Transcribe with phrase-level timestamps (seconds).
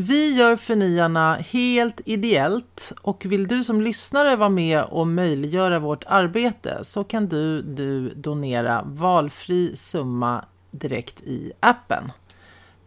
[0.00, 6.04] Vi gör Förnyarna helt ideellt och vill du som lyssnare vara med och möjliggöra vårt
[6.06, 12.04] arbete så kan du, du donera valfri summa direkt i appen.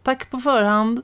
[0.02, 1.02] Tack på förhand!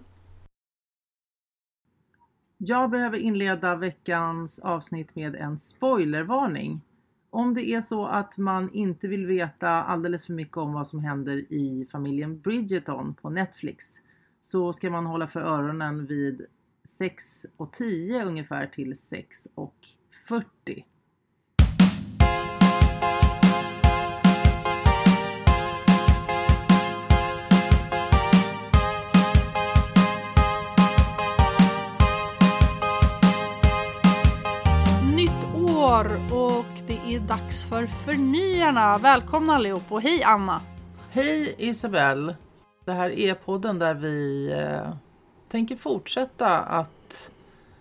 [2.59, 6.81] Jag behöver inleda veckans avsnitt med en spoilervarning.
[7.31, 11.01] Om det är så att man inte vill veta alldeles för mycket om vad som
[11.01, 14.01] händer i familjen Bridgerton på Netflix
[14.51, 16.47] så ska man hålla för öronen vid
[16.85, 19.75] 6 och 10 ungefär till 6 och
[20.29, 20.85] 40.
[35.15, 38.99] Nytt år och det är dags för Förnyarna.
[38.99, 40.61] Välkomna allihop och hej Anna!
[41.11, 42.35] Hej Isabelle!
[42.89, 44.95] Det här är podden där vi eh,
[45.49, 47.31] tänker fortsätta att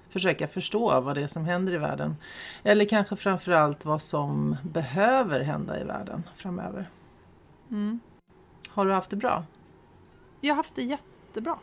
[0.09, 2.15] försöka förstå vad det är som händer i världen.
[2.63, 6.89] Eller kanske framförallt vad som behöver hända i världen framöver.
[7.71, 7.99] Mm.
[8.69, 9.43] Har du haft det bra?
[10.41, 11.55] Jag har haft det jättebra.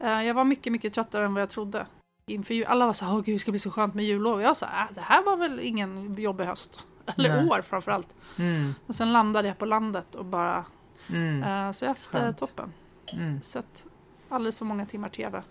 [0.00, 1.86] Eh, jag var mycket, mycket tröttare än vad jag trodde.
[2.26, 4.42] Inför jul, alla var så här, åh gud det ska bli så skönt med jullov.
[4.42, 6.86] Jag sa, äh, det här var väl ingen jobbig höst.
[7.16, 7.48] Eller Nej.
[7.48, 8.08] år framförallt.
[8.38, 8.74] Mm.
[8.86, 10.64] Och sen landade jag på landet och bara,
[11.08, 11.42] Mm.
[11.42, 12.38] eh, så haft det Skönt.
[12.38, 12.72] toppen.
[13.12, 13.42] Mm.
[13.42, 13.86] Sett
[14.28, 15.42] alldeles för många timmar TV.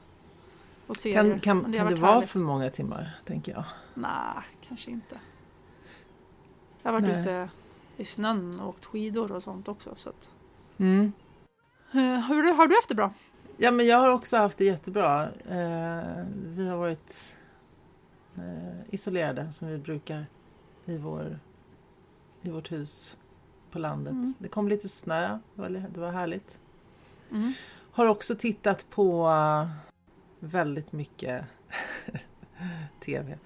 [0.88, 1.16] Och serier.
[1.16, 2.30] Kan, kan, har kan det vara härligt.
[2.30, 3.64] för många timmar, tänker jag?
[3.94, 5.20] Nej, kanske inte.
[6.82, 7.22] Jag har varit Nej.
[7.22, 7.50] ute
[7.98, 9.96] i snön och åkt skidor och sånt också.
[9.98, 10.30] Så att.
[10.78, 11.12] Mm.
[11.92, 13.14] Eh, har, du, har du haft det bra?
[13.58, 15.24] Ja, men jag har också haft det jättebra.
[15.24, 17.36] Eh, vi har varit
[18.36, 20.26] eh, isolerade som vi brukar
[20.86, 21.40] i, vår,
[22.42, 23.18] i vårt hus
[23.72, 24.14] på landet.
[24.14, 24.34] Mm.
[24.40, 26.58] Det kom lite snö, det var, det var härligt.
[27.32, 27.54] Mm.
[27.92, 29.70] Har också tittat på eh,
[30.40, 31.46] väldigt mycket
[33.06, 33.38] tv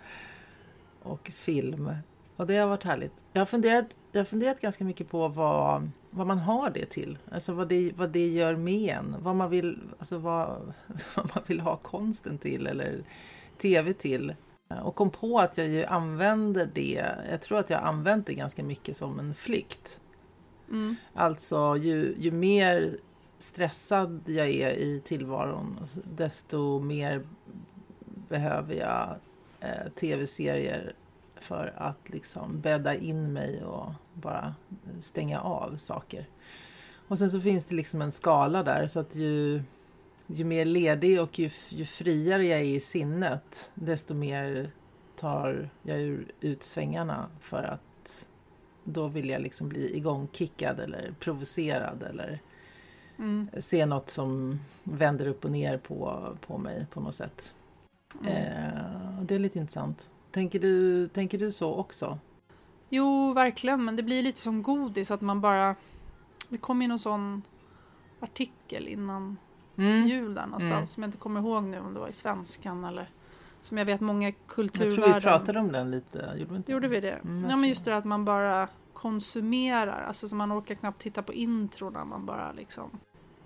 [1.04, 1.92] och film.
[2.36, 3.24] Och det har varit härligt.
[3.34, 7.18] Jag har funderat, jag har funderat ganska mycket på vad, vad man har det till.
[7.32, 9.16] Alltså vad det, vad det gör med en.
[9.20, 10.74] Vad man, vill, alltså vad,
[11.16, 13.00] vad man vill ha konsten till eller
[13.58, 14.36] tv till.
[14.84, 18.64] Och kom på att jag ju använder det, jag tror att jag använt det ganska
[18.64, 20.02] mycket som en flykt.
[20.72, 20.96] Mm.
[21.14, 22.98] Alltså ju, ju mer
[23.40, 27.22] stressad jag är i tillvaron desto mer
[28.30, 29.16] behöver jag
[29.60, 30.94] eh, tv-serier
[31.36, 34.56] för att liksom bädda in mig och bara
[35.02, 36.28] stänga av saker.
[37.08, 39.64] Och sen så finns det liksom en skala där så att ju,
[40.28, 44.72] ju mer ledig och ju, ju friare jag är i sinnet desto mer
[45.20, 48.28] tar jag ur, ut svängarna för att
[48.90, 52.40] då vill jag liksom bli igångkickad eller provocerad eller
[53.18, 53.50] Mm.
[53.62, 57.54] se något som vänder upp och ner på, på mig på något sätt.
[58.22, 58.34] Mm.
[58.34, 60.10] Eh, det är lite intressant.
[60.32, 62.20] Tänker du, tänker du så också?
[62.90, 63.86] Jo, verkligen.
[63.86, 65.76] Men det blir lite som godis att man bara...
[66.50, 67.42] Det kom ju någon sån
[68.20, 69.38] artikel innan
[69.78, 70.08] Mm.
[70.08, 70.74] jul där någonstans.
[70.74, 70.88] Mm.
[70.88, 73.10] Som jag inte kommer ihåg nu om det var i svenskan eller...
[73.62, 75.04] Som jag vet många Jag kulturvärden...
[75.04, 76.34] tror vi pratade om den lite.
[76.38, 76.72] Gjorde vi inte?
[76.72, 77.12] Gjorde vi det?
[77.12, 80.06] Mm, jag ja, men just det att man bara konsumerar.
[80.08, 82.06] Alltså så man orkar knappt titta på introna.
[82.06, 82.90] Man bara liksom...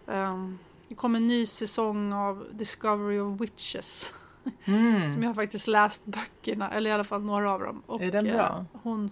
[0.08, 0.58] Ehm,
[0.88, 4.14] det kom en ny säsong av Discovery of Witches.
[4.66, 5.14] Mm.
[5.14, 7.82] Som jag faktiskt läst böckerna, eller i alla fall några av dem.
[7.86, 8.66] Och, Är den eh, bra?
[8.84, 9.12] hon,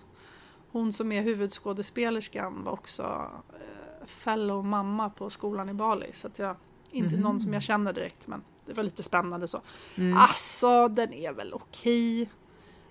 [0.71, 6.05] hon som är huvudskådespelerskan var också eh, fellow mamma på skolan i Bali.
[6.13, 6.55] Så att jag,
[6.91, 7.23] inte Mhm.
[7.23, 9.61] någon som jag känner direkt, men det var lite spännande så.
[9.95, 10.17] Mm.
[10.17, 12.21] Alltså, den är väl okej.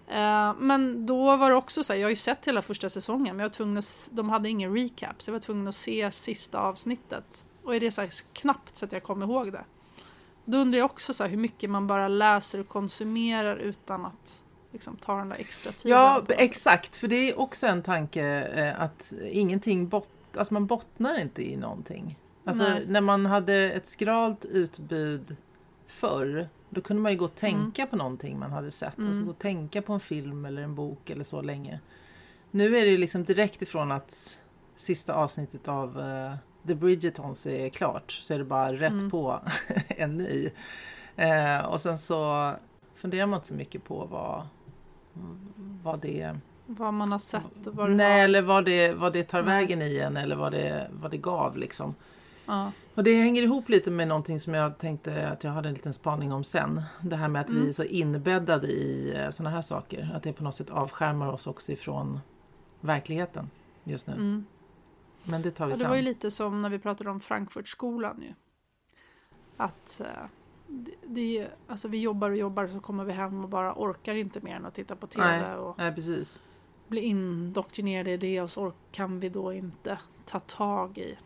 [0.08, 3.36] Eh, men då var det också så här, jag har ju sett hela första säsongen,
[3.36, 6.10] men jag var tvungen att, de hade ingen recap, så jag var tvungen att se
[6.12, 7.44] sista avsnittet.
[7.62, 9.64] Och är det så här knappt så att jag kommer ihåg det.
[10.44, 14.40] Då undrar jag också så här, hur mycket man bara läser och konsumerar utan att
[14.72, 15.98] liksom, ta den där extra tiden.
[15.98, 16.96] Ja, exakt.
[16.96, 21.56] För det är också en tanke eh, att ingenting bot alltså man bottnar inte i
[21.56, 22.19] någonting.
[22.44, 22.84] Alltså Nej.
[22.86, 25.36] när man hade ett skralt utbud
[25.90, 28.98] förr, då kunde man ju gå och tänka på någonting man hade sett.
[28.98, 29.08] Mm.
[29.08, 31.81] Alltså gå och tänka på en film eller en bok eller så länge.
[32.50, 34.38] Nu är det liksom direkt ifrån att
[34.76, 36.34] sista avsnittet av eh,
[36.66, 39.10] The Bridgertons är klart så är det bara rätt Mm.
[39.10, 39.40] på
[39.88, 40.50] en ny.
[41.16, 42.50] Eh, och sen så
[42.94, 44.46] funderar man inte så mycket på vad,
[45.82, 46.36] vad det
[46.66, 48.25] Vad man har sett och vad Nej, har.
[48.25, 49.54] eller vad det, vad det tar Nej.
[49.60, 51.94] vägen i en eller vad det, vad det gav liksom.
[52.50, 52.73] Ja.
[52.94, 55.94] Och det hänger ihop lite med någonting som jag tänkte att jag hade en liten
[55.94, 56.82] spaning om sen.
[57.02, 57.69] Det här med att vi Mm.
[57.69, 60.11] är så inbäddade i sådana här saker.
[60.14, 62.20] Att det på något sätt avskärmar oss också ifrån
[62.81, 63.50] verkligheten
[63.85, 64.12] just nu.
[64.12, 64.47] Mm.
[65.25, 65.88] Men det tar vi Ja, det sen.
[65.88, 68.35] var ju lite som när vi pratade om Frankfurtskolan ju.
[69.56, 70.06] Att eh,
[70.67, 74.41] det, det, alltså vi jobbar och jobbar så kommer vi hem och bara orkar inte
[74.41, 75.55] mer än att titta på TV Nej.
[75.56, 76.41] och Nej, precis.
[76.88, 81.19] bli indoktrinerade i det och så kan vi då inte ta tag i,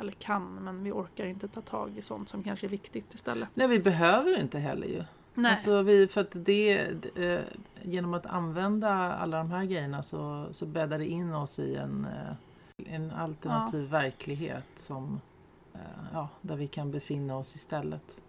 [0.00, 3.48] eller kan, men vi orkar inte ta tag i sånt som kanske är viktigt istället.
[3.54, 5.04] Nej, vi behöver inte heller ju.
[5.34, 5.50] Nej.
[5.50, 6.78] Alltså vi, för att det,
[7.14, 7.40] eh,
[7.82, 12.04] genom att använda alla de här grejerna så, så bäddar det in oss i en,
[12.04, 15.20] eh, en alternativ verklighet som,
[15.74, 15.80] eh,
[16.12, 18.20] ja, där vi kan befinna oss istället.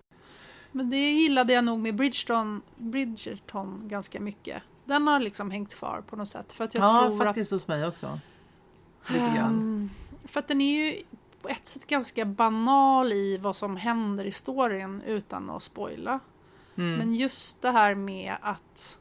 [0.71, 4.63] Men det gillade jag nog med Bridgerton, Bridgerton ganska mycket.
[4.85, 6.53] Den har liksom hängt kvar på något sätt.
[6.53, 8.19] För att jag ja, tror faktiskt hos mig också.
[9.03, 9.53] att, Lite grann.
[9.53, 9.89] Ehm,
[10.25, 11.03] för att den är ju
[11.41, 16.19] på ett sätt ganska banal i vad som händer i storyn utan att spoila.
[16.77, 16.97] Mm.
[16.97, 18.97] Men just det här med att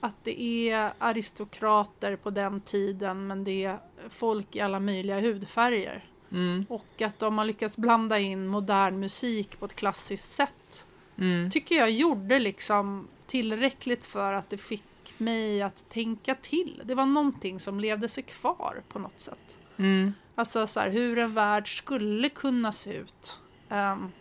[0.00, 3.78] att det är aristokrater på den tiden men det är
[4.08, 6.04] folk i alla möjliga hudfärger.
[6.32, 6.66] Mm.
[6.68, 10.86] Och att de har lyckats blanda in modern musik på ett klassiskt sätt.
[11.18, 11.50] Mm.
[11.50, 16.82] Tycker jag gjorde liksom tillräckligt för att det fick mig att tänka till.
[16.84, 19.56] Det var någonting som levde sig kvar på något sätt.
[19.76, 20.14] Mm.
[20.34, 23.40] Alltså så här, hur en värld skulle kunna se ut.
[23.68, 24.12] Um,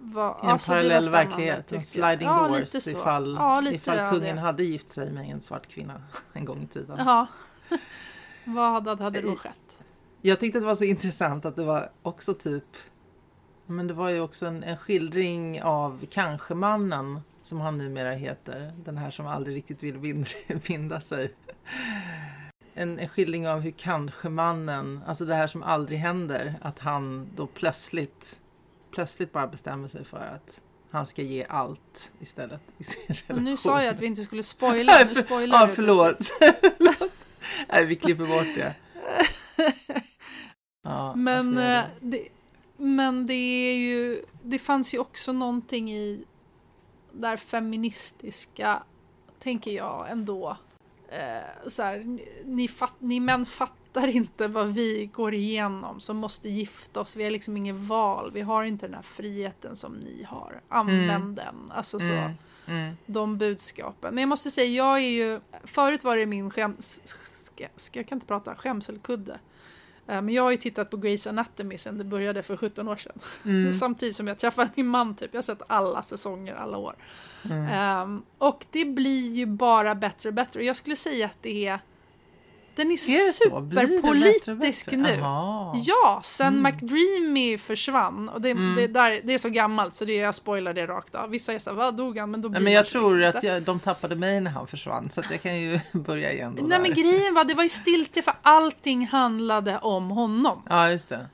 [0.00, 1.72] var, I en alltså, var parallell verklighet.
[1.72, 2.90] En sliding Ja, doors lite så.
[2.90, 4.42] ifall, ja, lite ifall kungen det.
[4.42, 6.02] hade gift sig med en svart kvinna
[6.32, 6.96] en gång i tiden.
[6.98, 7.26] Ja.
[8.44, 9.78] Vad hade, hade då skett?
[10.22, 12.76] Jag tyckte att det var så intressant att det var också typ
[13.70, 18.72] men det var ju också en, en skildring av Kanske-mannen som han numera heter.
[18.84, 20.24] Den här som aldrig riktigt vill
[20.66, 21.34] binda sig.
[22.78, 27.46] En, en skildring av hur Kanske-mannen, alltså det här som aldrig händer, att han då
[27.46, 28.40] plötsligt,
[28.90, 30.60] plötsligt bara bestämmer sig för att
[30.90, 33.36] han ska ge allt istället i sin relation.
[33.36, 34.92] Men nu sa jag att vi inte skulle spoila.
[35.14, 36.16] Nu spoilar Ja, förlåt.
[36.78, 37.12] Förlåt.
[37.68, 38.74] Nej, vi klipper bort det.
[40.82, 42.28] Ja, Men, eh, det,
[42.76, 46.24] men det är ju, det fanns ju också någonting i
[47.12, 48.82] där feministiska,
[49.38, 50.56] tänker jag ändå.
[51.08, 56.48] Eh, så här, ni, fatt, ni män fattar inte vad vi går igenom som måste
[56.48, 57.16] gifta oss.
[57.16, 58.30] Vi har liksom inget val.
[58.32, 60.60] Vi har inte den här friheten som ni har.
[60.68, 61.34] Använd Mm.
[61.34, 61.72] den.
[61.74, 62.12] Alltså så.
[62.12, 62.32] Mm,
[62.66, 62.96] mm.
[63.06, 64.14] de budskapen.
[64.14, 65.40] Men jag måste säga, jag är ju...
[65.64, 67.00] Förut var det min skäms...
[67.34, 69.38] Ska, ska, jag kan inte prata skämselkudde.
[70.08, 72.96] Eh, Men jag har ju tittat på Grey's Anatomy sen det började för 17 år
[72.96, 73.18] sedan.
[73.44, 73.72] Mm.
[73.78, 75.28] Samtidigt som jag träffade min man typ.
[75.32, 76.96] Jag har sett alla säsonger alla år.
[77.44, 77.66] Mm.
[77.66, 80.60] Ehm, och det blir ju bara bättre och bättre.
[80.60, 81.80] Och jag skulle säga att det är...
[82.78, 83.42] Den är, Är så?
[83.44, 85.08] Superpolitisk nu.
[85.14, 85.76] Jaha.
[85.84, 86.62] Ja, sen Mm.
[86.62, 88.28] McDreamy försvann.
[88.28, 88.74] Och det, Mm.
[88.76, 91.30] det, där, det är så gammalt så det, jag spoilar det rakt av.
[91.30, 92.30] Vissa är såhär, vad dog han?
[92.30, 94.50] Men då blir Nej, men jag så tror liksom att jag, de tappade mig när
[94.50, 96.82] han försvann så jag kan ju börja igen då Nej där.
[96.88, 100.62] men grejen var, det var ju stiltje för allting handlade om honom.
[100.68, 101.26] Ja, just det.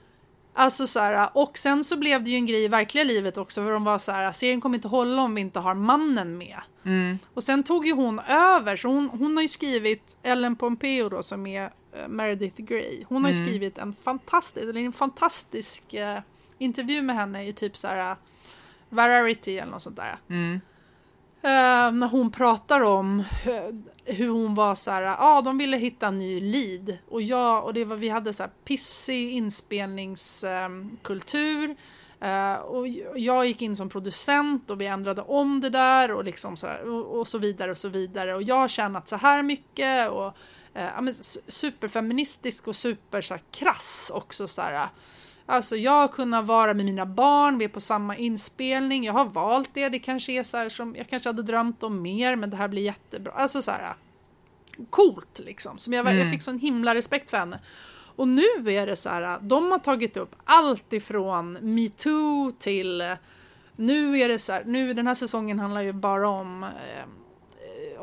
[0.57, 3.63] Alltså så här, och sen så blev det ju en grej i verkliga livet också
[3.63, 6.59] för de var så här, serien kommer inte hålla om vi inte har mannen med.
[6.83, 7.19] Mm.
[7.33, 11.23] Och sen tog ju hon över, så hon, hon har ju skrivit, Ellen Pompeo då
[11.23, 13.47] som är eh, Meredith Grey, hon har ju Mm.
[13.47, 16.19] skrivit en fantastisk, eller en fantastisk eh,
[16.57, 18.15] intervju med henne i typ så här
[18.89, 20.17] Variety eller något sånt där.
[20.29, 20.61] Mm.
[21.45, 23.25] Eh, när hon pratar om eh,
[24.15, 27.63] hur hon var så här, ja ah, de ville hitta en ny lead och jag
[27.63, 31.75] och det var, vi hade så här pissig inspelningskultur
[32.19, 36.57] eh, och jag gick in som producent och vi ändrade om det där och liksom
[36.57, 39.43] så här, och, och så vidare och så vidare och jag har tjänat så här
[39.43, 40.37] mycket och
[40.73, 41.13] eh, ja,
[41.47, 44.89] superfeministisk och super så här, krass också så här.
[45.45, 49.25] Alltså jag har kunnat vara med mina barn, vi är på samma inspelning, jag har
[49.25, 52.49] valt det, det kanske är så här som, jag kanske hade drömt om mer men
[52.49, 53.31] det här blir jättebra.
[53.31, 53.93] Alltså så här
[54.89, 56.31] coolt liksom, som jag, jag Mm.
[56.31, 57.59] fick sån himla respekt för henne.
[58.15, 63.03] Och nu är det så här, de har tagit upp allt ifrån metoo till
[63.75, 67.05] nu är det så här, nu den här säsongen handlar ju bara om eh,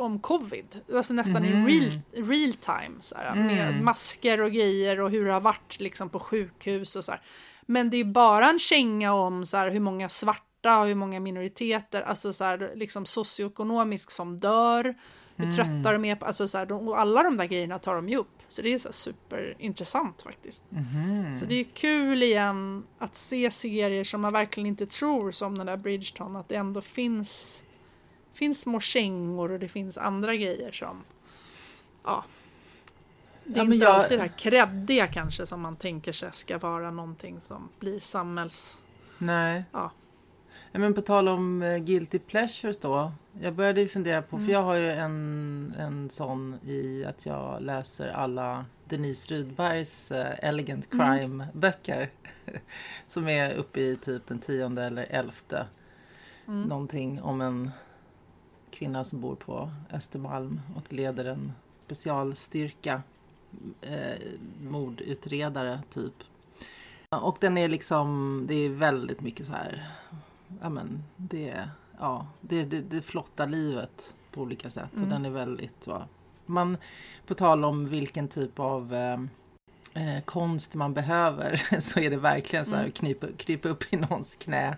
[0.03, 1.69] om covid, alltså nästan Mhm.
[1.69, 3.85] i real, real time så här, med Mm.
[3.85, 7.21] masker och grejer och hur det har varit liksom på sjukhus och så här.
[7.67, 11.21] Men det är bara en känga om så här, hur många svarta och hur många
[11.21, 14.95] minoriteter, alltså så här, liksom socioekonomiskt som dör,
[15.37, 15.57] hur Mm.
[15.57, 18.09] trötta de är på, alltså så här, de, och alla de där grejerna tar de
[18.09, 18.29] ju upp.
[18.49, 20.65] Så det är så superintressant faktiskt.
[20.69, 21.39] Mhm.
[21.41, 25.67] Så det är kul igen att se serier som man verkligen inte tror som den
[25.67, 27.63] där Bridgeton, att det ändå finns,
[28.35, 31.05] finns små kängor och det finns andra grejer som,
[32.05, 32.25] ja.
[33.45, 36.59] Det är Ja, inte jag- alltid det här kreddiga kanske som man tänker sig ska
[36.59, 38.79] vara någonting som blir samhälls...
[39.19, 39.65] Nej.
[39.73, 39.91] Ja.
[40.73, 43.13] Ja, Men på tal om eh, guilty pleasures då.
[43.41, 44.47] Jag började ju fundera på, Mm.
[44.47, 50.35] för jag har ju en, en sån i att jag läser alla Denise Rudbergs eh,
[50.49, 51.07] Elegant Mm.
[51.19, 52.11] Crime-böcker.
[53.09, 55.67] som är uppe i typ den tionde eller elfte.
[56.47, 56.63] Mm.
[56.63, 57.71] Någonting om en
[58.73, 63.03] kvinna som bor på Östermalm och leder en specialstyrka.
[63.81, 64.19] Eh,
[64.63, 66.15] mordutredare, typ.
[67.09, 69.91] Och den är liksom, det är väldigt mycket så här,
[70.61, 71.69] ja men det
[72.03, 74.93] ja, det, det, det flotta livet på olika sätt.
[74.93, 75.05] Mm.
[75.05, 76.03] Och den är väldigt, så,
[76.47, 76.77] man,
[77.27, 79.21] på tal om vilken typ av eh,
[79.95, 82.93] eh, konst man behöver så är det verkligen så här Mm.
[82.93, 84.77] krypa, krypa upp i någons knä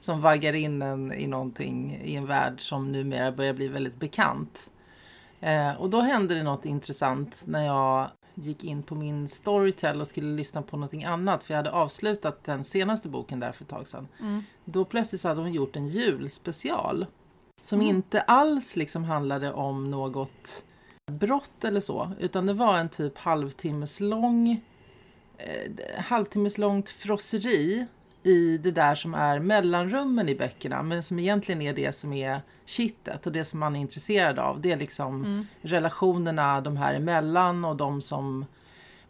[0.00, 4.70] som vaggar in en i någonting i en värld som numera börjar bli väldigt bekant.
[5.40, 10.06] Eh, och då hände det något intressant när jag gick in på min Storytel och
[10.08, 13.70] skulle lyssna på någonting annat för jag hade avslutat den senaste boken där för ett
[13.70, 14.08] tag sedan.
[14.20, 14.42] Mm.
[14.64, 17.06] Då plötsligt så hade hon gjort en julspecial
[17.62, 17.96] som Mm.
[17.96, 20.64] inte alls liksom handlade om något
[21.16, 24.60] brott eller så, utan det var en typ halvtimmes lång
[25.38, 25.72] eh,
[26.04, 27.86] halvtimmes långt frosseri
[28.22, 32.40] i det där som är mellanrummen i böckerna, men som egentligen är det som är
[32.64, 34.60] kittet och det som man är intresserad av.
[34.60, 35.46] Det är liksom Mm.
[35.62, 38.44] relationerna de här emellan och de som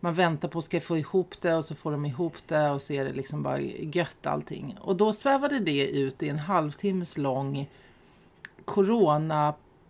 [0.00, 2.92] man väntar på ska få ihop det och så får de ihop det och så
[2.92, 4.78] är det liksom bara gött allting.
[4.80, 7.68] Och då svävade det ut i en halvtimmes lång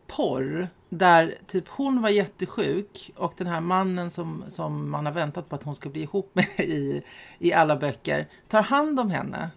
[0.06, 5.48] coronaporr där typ hon var jättesjuk och den här mannen som, som man har väntat
[5.48, 7.02] på att hon ska bli ihop med i,
[7.38, 9.50] i alla böcker tar hand om henne.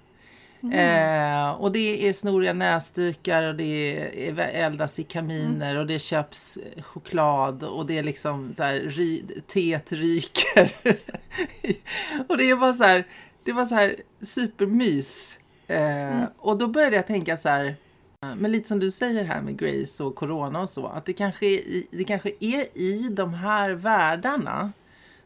[0.73, 6.57] Eh, och det är snoriga näsdukar och det är, eldas i kaminer och det köps
[6.81, 10.71] choklad och det är liksom så här, ry, teet ryker.
[12.27, 13.03] och det är bara så här,
[13.43, 15.39] det var så här supermys.
[15.67, 17.75] Eh, Och då började jag tänka så här,
[18.21, 21.45] men lite som du säger här med Grace och Corona och så, att det kanske
[21.45, 21.61] är
[21.91, 24.71] det kanske är i de här världarna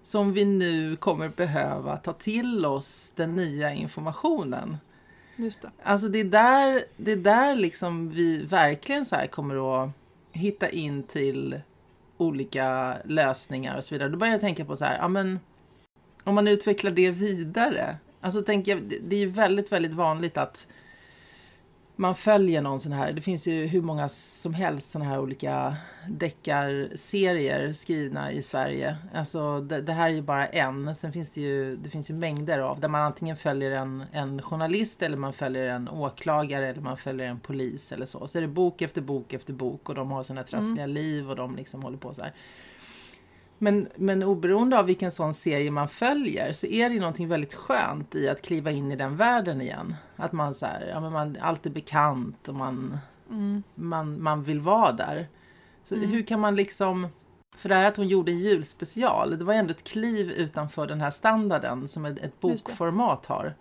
[0.04, 4.78] som vi nu kommer behöva ta till oss den nya informationen.
[5.36, 5.72] Just det.
[5.84, 9.90] Alltså det är där, det är där liksom vi verkligen så kommer att
[10.32, 11.60] hitta in till
[12.18, 14.10] olika lösningar och så vidare.
[14.10, 15.40] Då börjar jag tänka på så här, ja men
[16.24, 17.98] om man utvecklar det vidare.
[18.22, 20.68] Alltså tänker jag, det- det är ju väldigt, väldigt vanligt att
[21.96, 25.76] man följer någon sån här, det finns ju hur många som helst såna här olika
[26.08, 28.98] deckarserier skrivna i Sverige.
[29.14, 32.14] Alltså det, det här är ju bara en, sen finns det ju, det finns ju
[32.14, 36.82] mängder av, där man antingen följer en, en journalist eller man följer en åklagare eller
[36.82, 38.28] man följer en polis eller så.
[38.28, 41.36] Så är det bok efter bok efter bok och de har sina trassliga liv och
[41.36, 42.34] de liksom håller på så här.
[43.64, 47.54] Men, men oberoende av vilken sån serie man följer så är det ju någonting väldigt
[47.54, 49.96] skönt i att kliva in i den världen igen.
[50.16, 52.98] Att man så här, ja men man allt är bekant och man,
[53.30, 53.64] Mm.
[53.76, 55.28] man, man vill vara där.
[55.84, 57.08] Så hur kan man liksom,
[57.58, 61.02] för det här att hon gjorde en julspecial, det var ändå ett kliv utanför den
[61.02, 63.56] här standarden som ett, ett bokformat har.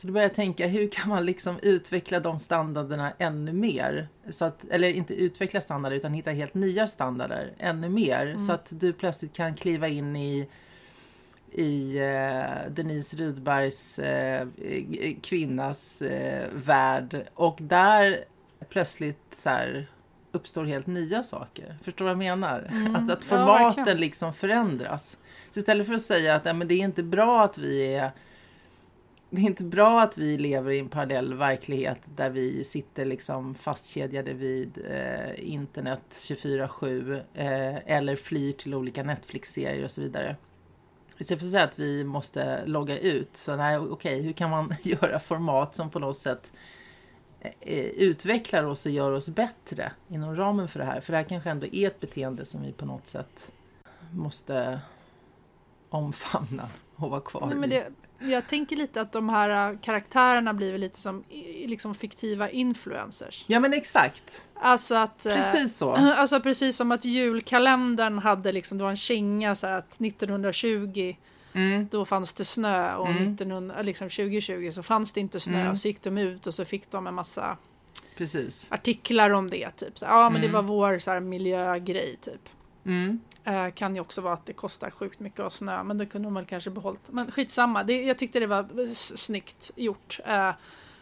[0.00, 4.08] Så då började jag tänka, hur kan man liksom utveckla de standarderna ännu mer?
[4.30, 8.36] Så att, eller inte utveckla standarder, utan hitta helt nya standarder ännu mer.
[8.36, 10.48] Så att du plötsligt kan kliva in i,
[11.52, 14.46] i eh, Denise Rudbergs eh,
[15.22, 17.28] kvinnas eh, värld.
[17.34, 18.24] Och där
[18.68, 19.90] plötsligt så här,
[20.32, 21.78] uppstår helt nya saker.
[21.82, 22.70] Förstår du vad jag menar?
[22.94, 24.00] Att, att Ja, formaten verkligen.
[24.00, 25.18] liksom förändras.
[25.50, 28.10] Så istället för att säga att ja, men det är inte bra att vi är
[29.30, 33.54] det är inte bra att vi lever i en parallell verklighet där vi sitter liksom
[33.54, 40.36] fastkedjade vid eh, internet 24-7 eh, eller flyr till olika Netflix-serier och så vidare.
[41.18, 44.74] Istället för att säga att vi måste logga ut, så nej, okej, hur kan man
[44.82, 46.52] göra format som på något sätt
[47.40, 51.00] eh, utvecklar oss och gör oss bättre inom ramen för det här?
[51.00, 53.52] För det här kanske ändå är ett beteende som vi på något sätt
[54.12, 54.80] måste
[55.88, 57.74] omfamna och vara kvar Nej, men i.
[57.74, 61.24] det, jag tänker lite att de här äh, karaktärerna blir lite som
[61.66, 63.44] liksom fiktiva influencers.
[63.46, 65.26] Ja men exakt, Alltså att...
[65.26, 65.90] äh, precis så.
[65.96, 71.14] Alltså precis som att julkalendern hade liksom, det var en känga så här att 1920
[71.52, 71.88] Mm.
[71.90, 73.22] då fanns det snö och Mm.
[73.32, 75.60] 1900, liksom 2020 så fanns det inte snö.
[75.60, 75.76] Mm.
[75.76, 77.56] Så gick de ut och så fick de en massa
[78.16, 78.66] Precis.
[78.72, 79.70] artiklar om det.
[79.70, 79.98] Typ.
[79.98, 80.54] Så, ja men det Mm.
[80.54, 82.48] var vår så här, miljögrej typ.
[82.86, 83.20] Mm.
[83.48, 86.26] Eh, kan ju också vara att det kostar sjukt mycket att snö, men det kunde
[86.26, 87.00] de väl kanske behållit.
[87.06, 90.20] Men skitsamma, det, jag tyckte det var snyggt gjort.
[90.26, 90.50] Eh,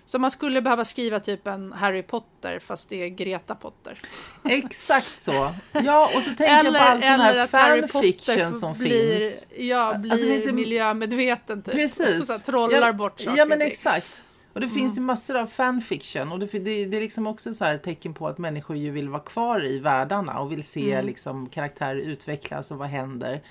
[0.07, 3.99] så man skulle behöva skriva typ en Harry Potter fast det är Greta Potter.
[4.45, 5.55] Exakt så.
[5.73, 9.47] Ja, och så tänker jag på all sån här fanfiction som blir, finns.
[9.57, 11.75] Ja, blir Alltså, miljömedveten typ.
[11.75, 12.26] Precis.
[12.35, 14.23] Så trollar ja, bort saker Ja, men exakt.
[14.57, 15.07] Och det finns ju Mm.
[15.07, 18.39] massor av fanfiction och det, det, det är liksom också så här tecken på att
[18.39, 21.07] människor ju vill vara kvar i världarna och vill se Mm.
[21.07, 23.43] liksom karaktärer utvecklas och vad händer.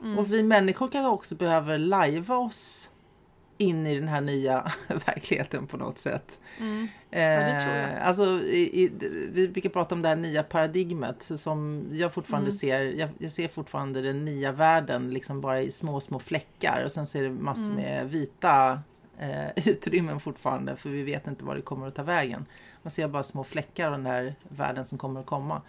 [0.00, 0.18] Mm.
[0.18, 2.90] Och vi människor kanske också behöver lajva oss
[3.58, 4.72] in i den här nya
[5.06, 6.38] verkligheten på något sätt.
[6.60, 6.88] Mm.
[7.10, 7.90] Ja, det tror jag.
[7.90, 8.90] Eh, alltså, i, i,
[9.32, 12.58] vi brukar prata om det här nya paradigmet som jag fortfarande mm.
[12.58, 12.82] ser.
[12.82, 17.06] Jag, jag, ser fortfarande den nya världen liksom bara i små, små fläckar och sen
[17.06, 17.76] ser det massor mm.
[17.76, 18.80] med vita
[19.18, 22.46] eh, utrymmen fortfarande för vi vet inte var det kommer att ta vägen.
[22.82, 25.62] Man ser bara små fläckar av den där världen som kommer att komma.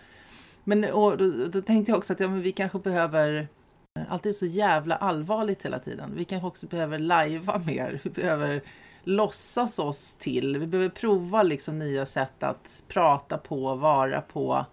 [0.64, 3.48] Men och då, då tänkte jag också att ja, men vi kanske behöver
[4.10, 6.14] allt är så jävla allvarligt hela tiden.
[6.16, 8.00] Vi kanske också behöver lajva mer.
[8.04, 8.62] Vi behöver
[9.04, 10.58] låtsas oss till.
[10.58, 14.66] Vi behöver prova liksom nya sätt att prata på, vara på.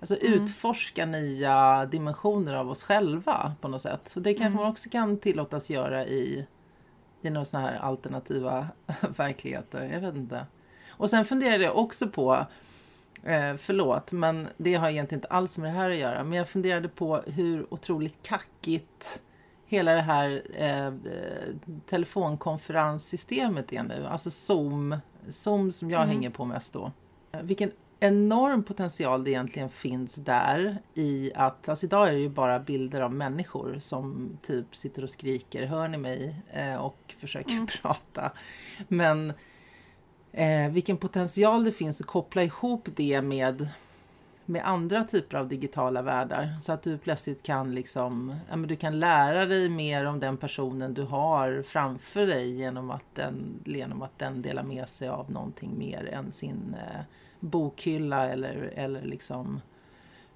[0.00, 0.42] Alltså mm.
[0.42, 4.08] utforska nya dimensioner av oss själva på något sätt.
[4.08, 4.56] Så det kanske mm.
[4.56, 6.46] man också kan tillåtas göra i,
[7.24, 8.68] i några sådana här alternativa
[9.16, 9.90] verkligheter.
[9.92, 10.46] Jag vet inte.
[10.88, 12.46] Och sen funderar jag också på
[13.24, 16.24] Eh, förlåt, men det har egentligen inte alls med det här att göra.
[16.24, 19.22] Men jag funderade på hur otroligt kackigt
[19.66, 20.92] hela det här eh,
[21.86, 24.06] telefonkonferenssystemet är nu.
[24.06, 24.96] Alltså Zoom,
[25.28, 26.14] Zoom som jag mm.
[26.14, 26.92] hänger på mest då.
[27.42, 27.70] Vilken
[28.04, 33.00] enorm potential det egentligen finns där i att, alltså idag är det ju bara bilder
[33.00, 36.36] av människor som typ sitter och skriker, hör ni mig?
[36.50, 37.66] Eh, och försöker mm.
[37.82, 38.32] prata.
[38.88, 39.32] Men
[40.32, 43.68] eh, vilken potential det finns att koppla ihop det med,
[44.44, 46.56] med andra typer av digitala världar.
[46.60, 50.36] Så att du plötsligt kan, liksom, ja, men du kan lära dig mer om den
[50.36, 55.30] personen du har framför dig genom att den, genom att den delar med sig av
[55.30, 57.00] någonting mer än sin eh,
[57.44, 59.60] bokhylla eller, eller liksom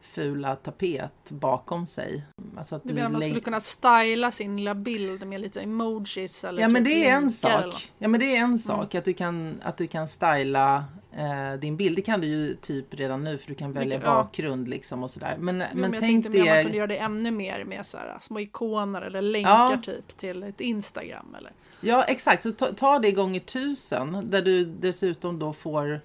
[0.00, 2.25] fula tapet bakom sig.
[2.57, 6.62] Alltså att du menar man skulle kunna styla sin lilla bild med lite emojis eller
[6.62, 7.93] Ja men typ det är en sak.
[7.99, 8.59] Ja men det är en mm.
[8.59, 8.99] sak mm.
[8.99, 11.97] att, du kan, att du kan styla eh, din bild.
[11.97, 14.71] Det kan du ju typ redan nu för du kan välja Vilket, bakgrund ja.
[14.71, 15.37] liksom och sådär.
[15.38, 16.38] Men, men, men tänk det...
[16.38, 19.81] Man kunde göra det ännu mer med så här, små ikoner eller länkar ja.
[19.83, 21.53] typ till ett Instagram eller?
[21.81, 26.00] Ja exakt, så ta, ta det gånger tusen där du dessutom då får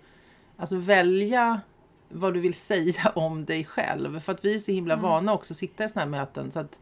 [0.57, 1.61] alltså välja
[2.09, 4.19] vad du vill säga om dig själv.
[4.19, 5.03] För att vi är så himla mm.
[5.03, 6.51] vana också att sitta i sådana här möten.
[6.51, 6.79] Så att,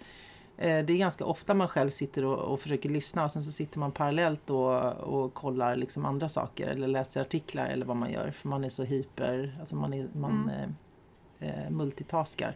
[0.57, 3.51] eh, det är ganska ofta man själv sitter och, och, försöker lyssna och sen så
[3.51, 8.11] sitter man parallellt och, och kollar liksom andra saker eller läser artiklar eller vad man
[8.11, 8.31] gör.
[8.31, 10.75] För man är så hyper, alltså man, är, man mm.
[11.39, 12.55] eh, eh multitaskar.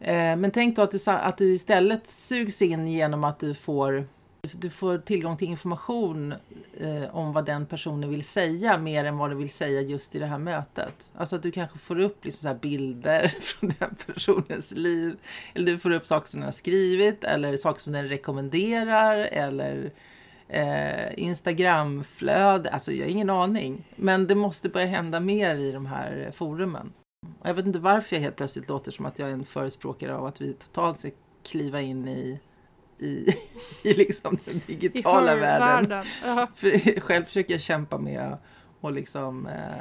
[0.00, 4.06] Eh, men tänk då att du, att du istället sugs in genom att du får
[4.42, 6.34] du får tillgång till information
[6.80, 10.18] eh, om vad den personen vill säga mer än vad du vill säga just i
[10.18, 11.10] det här mötet.
[11.16, 15.16] Alltså att du kanske får upp liksom så bilder från den personens liv.
[15.54, 19.92] Eller du får upp saker som den har skrivit eller saker som den rekommenderar eller
[20.48, 22.70] eh, Instagramflöde.
[22.70, 23.84] Alltså jag har ingen aning.
[23.96, 26.92] Men det måste börja hända mer i de här forumen.
[27.40, 30.16] Och jag vet inte varför jag helt plötsligt låter som att jag är en förespråkare
[30.16, 31.10] av att vi totalt ska
[31.42, 32.40] kliva in i
[33.00, 33.34] i,
[33.82, 36.04] i liksom den digitala I världen.
[36.54, 38.36] För själv försöker jag kämpa med
[38.80, 39.80] att liksom, eh,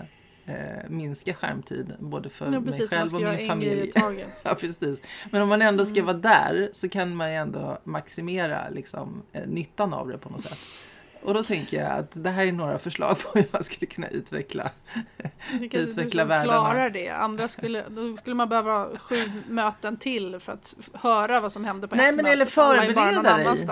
[0.56, 3.92] eh, minska skärmtid, både för ja, precis, mig själv och min familj.
[4.44, 5.04] ja, precis.
[5.32, 6.06] Men om man ändå ska mm.
[6.06, 10.42] vara där så kan man ju ändå maximera liksom, eh, nyttan av det på något
[10.42, 10.60] sätt.
[11.24, 14.08] Och då tänker jag att det här är några förslag på hur man skulle kunna
[14.08, 14.72] utveckla,
[15.72, 16.60] utveckla du världarna.
[16.60, 17.10] klarar det.
[17.10, 21.88] Andra skulle, då skulle man behöva sju möten till för att höra vad som hände
[21.88, 22.34] på Nej, ett men möte.
[22.34, 23.68] Eller förbereda dig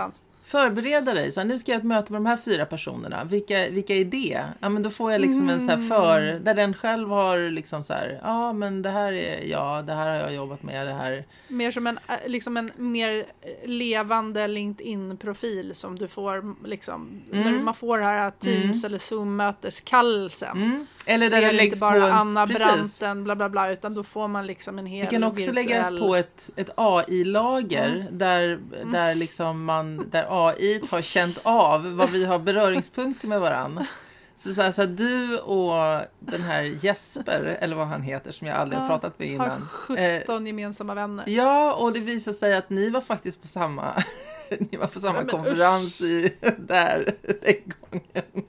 [0.48, 1.32] förbereda dig.
[1.32, 3.24] Så här, nu ska jag ha ett möte med de här fyra personerna.
[3.24, 4.44] Vilka, vilka är det?
[4.60, 6.22] Ja, men då får jag liksom en så här för...
[6.22, 6.44] Mm.
[6.44, 10.10] Där den själv har liksom så här, ja men det här är jag, det här
[10.10, 11.26] har jag jobbat med, det här...
[11.48, 13.26] Mer som en, äh, liksom en mer
[13.66, 17.44] levande LinkedIn-profil som du får liksom, mm.
[17.44, 18.86] när man får det här Teams mm.
[18.86, 20.88] eller Zoom-möteskallelsen.
[21.10, 22.64] Eller där det läggs inte bara en, Anna precis.
[23.00, 25.56] Branten, bla bla bla, utan då får man liksom en hel Det kan också virtuell...
[25.56, 28.18] läggas på ett, ett AI-lager mm.
[28.18, 28.92] där, mm.
[28.92, 33.88] där liksom man, där AI har känt av vad vi har beröringspunkter med varandra.
[34.36, 38.58] Så, så, här, så du och den här Jesper, eller vad han heter, som jag
[38.58, 39.50] aldrig har pratat med innan.
[39.50, 41.26] Har 17 eh, gemensamma vänner.
[41.28, 44.04] Ja, och det visar sig att ni var faktiskt på samma,
[44.72, 48.46] ni var på samma men, konferens i, där den gången.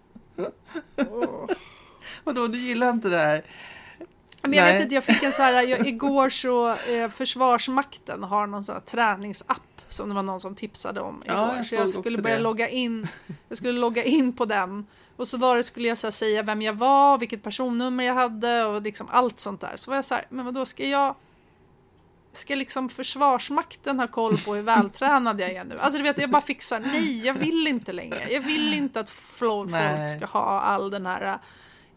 [0.97, 1.51] Oh.
[2.29, 3.43] Vadå, du gillar inte det här?
[4.43, 4.73] Men jag Nej.
[4.73, 8.75] vet inte, jag fick en så här, jag, igår så, eh, Försvarsmakten har någon sån
[8.75, 11.37] här träningsapp som det var någon som tipsade om igår.
[11.37, 12.43] Ja, jag så jag skulle börja det.
[12.43, 13.09] logga in,
[13.49, 14.87] jag skulle logga in på den.
[15.17, 18.65] Och så var det, skulle jag så säga vem jag var, vilket personnummer jag hade
[18.65, 19.73] och liksom allt sånt där.
[19.77, 21.15] Så var jag så här, men vadå, ska jag
[22.33, 25.79] Ska liksom Försvarsmakten ha koll på hur vältränad jag är nu?
[25.79, 28.29] Alltså du vet, jag bara fixar, nej jag vill inte längre.
[28.31, 30.09] Jag vill inte att folk nej.
[30.09, 31.39] ska ha all den här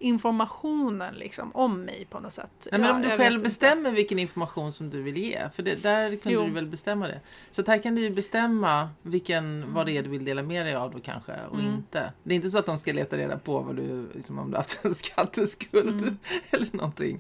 [0.01, 2.67] informationen liksom om mig på något sätt.
[2.71, 5.75] Nej, men Ja, om du själv bestämmer vilken information som du vill ge, för det,
[5.83, 6.45] där kunde Jo.
[6.45, 7.19] du väl bestämma det.
[7.51, 10.75] Så här kan du ju bestämma vilken, vad det är du vill dela med dig
[10.75, 11.73] av då kanske, och Mm.
[11.73, 12.13] inte.
[12.23, 14.55] Det är inte så att de ska leta reda på vad du, liksom, om du
[14.55, 16.17] har haft en skatteskuld
[16.51, 17.19] eller någonting.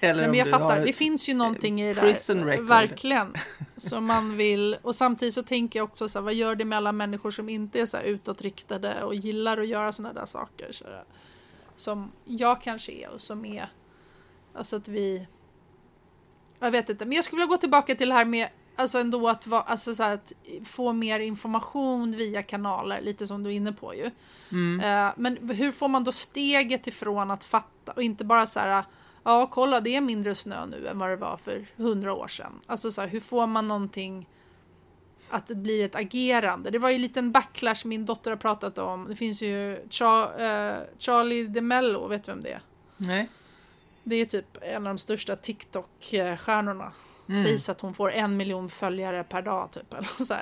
[0.00, 0.20] Eller Mm.
[0.20, 2.44] Nej, men jag fattar, det finns ju någonting i det där.
[2.44, 2.66] record.
[2.66, 3.34] Verkligen.
[3.76, 6.76] Som man vill, och samtidigt så tänker jag också så här, vad gör det med
[6.76, 10.72] alla människor som inte är så här utåtriktade och gillar att göra sådana där saker.
[10.72, 11.04] Så där,
[11.82, 13.68] som jag kanske är och som är,
[14.54, 15.26] alltså att vi,
[16.58, 19.28] jag vet inte, men jag skulle vilja gå tillbaka till det här med Alltså ändå
[19.28, 20.32] att, va, alltså så att
[20.64, 24.10] få mer information via kanaler, lite som du är inne på ju.
[24.52, 24.80] Mm.
[24.80, 28.84] Eh, men hur får man då steget ifrån att fatta och inte bara så här,
[29.22, 32.60] ja kolla det är mindre snö nu än vad det var för hundra år sedan.
[32.66, 34.28] Alltså så här, hur får man någonting
[35.32, 36.70] att det blir ett agerande?
[36.70, 39.06] Det var ju en liten backlash min dotter har pratat om.
[39.08, 42.60] Det finns ju Cha- eh, Charlie DeMello, vet du vem det är?
[42.96, 43.28] Nej.
[44.02, 46.92] Det är typ en av de största TikTok-stjärnorna.
[47.28, 47.44] Mm.
[47.44, 49.94] Sägs att hon får en miljon följare per dag typ.
[49.94, 50.34] Eller så.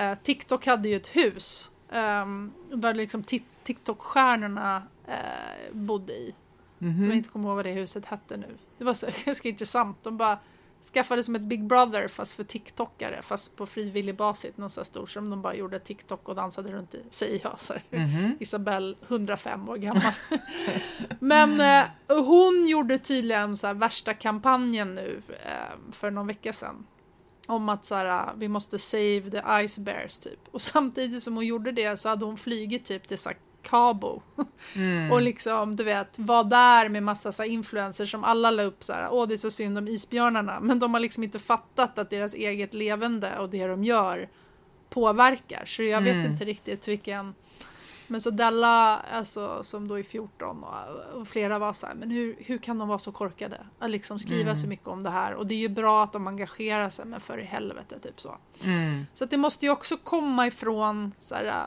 [0.00, 5.14] Eh, TikTok hade ju ett hus um, där liksom ti- TikTok-stjärnorna eh,
[5.72, 6.34] bodde i.
[6.78, 7.06] Som Mhm.
[7.06, 8.46] jag inte kommer ihåg vad det huset hette nu.
[8.78, 9.96] Det var så ganska intressant.
[10.02, 10.38] De bara
[10.94, 13.22] skaffade som ett Big Brother fast för TikTokare.
[13.22, 14.56] Fast på frivillig basis.
[14.56, 17.02] Någon sån här stor som de bara gjorde TikTok och dansade runt i.
[17.10, 17.60] Säger jag.
[17.60, 17.82] Så här.
[17.90, 18.36] Mhm.
[18.40, 20.12] Isabelle, 105 år gammal.
[21.18, 21.84] Men eh,
[22.24, 26.86] hon gjorde tydligen så här värsta kampanjen nu eh, för någon vecka sedan.
[27.46, 30.40] Om att så här, vi måste save the ice bears typ.
[30.50, 33.18] Och samtidigt som hon gjorde det så hade hon flugit typ till
[33.68, 34.22] Cabo.
[34.74, 35.12] Mm.
[35.12, 38.92] Och liksom, du vet, var där med massa så influencers som alla la upp så
[38.92, 40.60] här, åh det är så synd om isbjörnarna.
[40.60, 44.28] Men de har liksom inte fattat att deras eget levande och det de gör
[44.90, 45.64] påverkar.
[45.66, 46.32] Så jag vet Mm.
[46.32, 47.34] inte riktigt vilken...
[48.08, 52.10] Men så Della, alltså, som då är 14 och, och flera var så här, men
[52.10, 53.60] hur, hur kan de vara så korkade?
[53.78, 54.56] Att liksom skriva Mm.
[54.56, 55.34] så mycket om det här.
[55.34, 58.36] Och det är ju bra att de engagerar sig, men för i helvete, typ så.
[58.64, 59.06] Mm.
[59.14, 61.66] Så det måste ju också komma ifrån så här,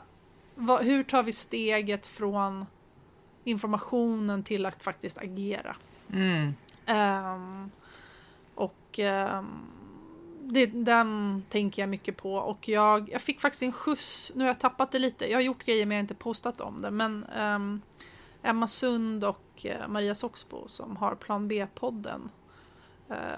[0.60, 2.66] vad, hur tar vi steget från
[3.44, 5.76] informationen till att faktiskt agera?
[6.12, 6.54] Mm.
[6.86, 7.70] Ehm,
[8.54, 9.60] och ehm,
[10.42, 12.34] det, den tänker jag mycket på.
[12.34, 15.30] Och jag, jag fick faktiskt en skjuts, nu har jag tappat det lite.
[15.30, 16.90] Jag har gjort grejer men jag har inte postat om det.
[16.90, 17.80] Men ehm,
[18.42, 22.30] Emma Sund och eh, Maria Soxbo som har Plan B-podden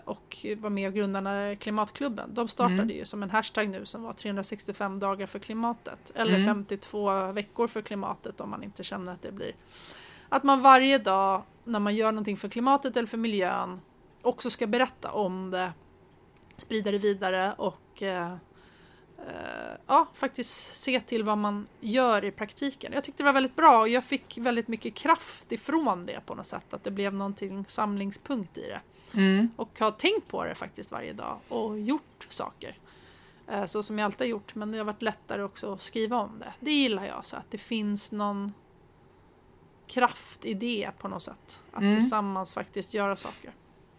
[0.05, 2.35] och var med och grundade Klimatklubben.
[2.35, 2.97] De startade Mm.
[2.97, 6.13] ju som en hashtag nu som var 365 dagar för klimatet.
[6.15, 6.47] Eller Mm.
[6.47, 9.53] 52 veckor för klimatet om man inte känner att det blir
[10.29, 13.81] att man varje dag när man gör någonting för klimatet eller för miljön
[14.23, 15.73] också ska berätta om det,
[16.57, 18.33] sprida det vidare och eh,
[19.19, 22.93] eh, ja, faktiskt se till vad man gör i praktiken.
[22.93, 26.35] Jag tyckte det var väldigt bra och jag fick väldigt mycket kraft ifrån det på
[26.35, 26.75] något sätt.
[26.75, 28.81] Att det blev någonting samlingspunkt i det.
[29.15, 29.49] Mm.
[29.57, 32.79] Och har tänkt på det faktiskt varje dag och gjort saker.
[33.49, 36.17] Eh, Så som jag alltid har gjort, men det har varit lättare också att skriva
[36.17, 36.53] om det.
[36.61, 38.53] Det gillar jag, så att det finns någon
[39.87, 41.61] kraft i det på något sätt.
[41.73, 41.97] Att Mm.
[41.97, 43.53] tillsammans faktiskt göra saker.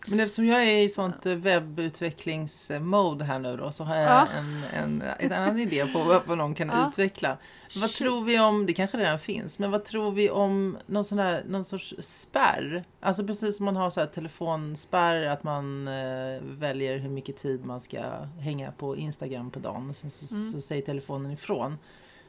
[0.07, 4.27] Men eftersom jag är i sånt eh, webbutvecklingsmode här nu då så har jag Ja.
[4.37, 6.89] en, en, en annan idé på vad, vad någon kan Ja.
[6.89, 7.37] utveckla.
[7.75, 7.95] Vad Shoot.
[7.95, 11.43] tror vi om, det kanske redan finns, men vad tror vi om någon, sån här,
[11.47, 12.83] någon sorts spärr?
[12.99, 17.65] Alltså precis som man har så här telefonspärr, att man eh, väljer hur mycket tid
[17.65, 17.99] man ska
[18.39, 20.51] hänga på Instagram på dagen, så, så, Mm.
[20.53, 21.77] så säger telefonen ifrån.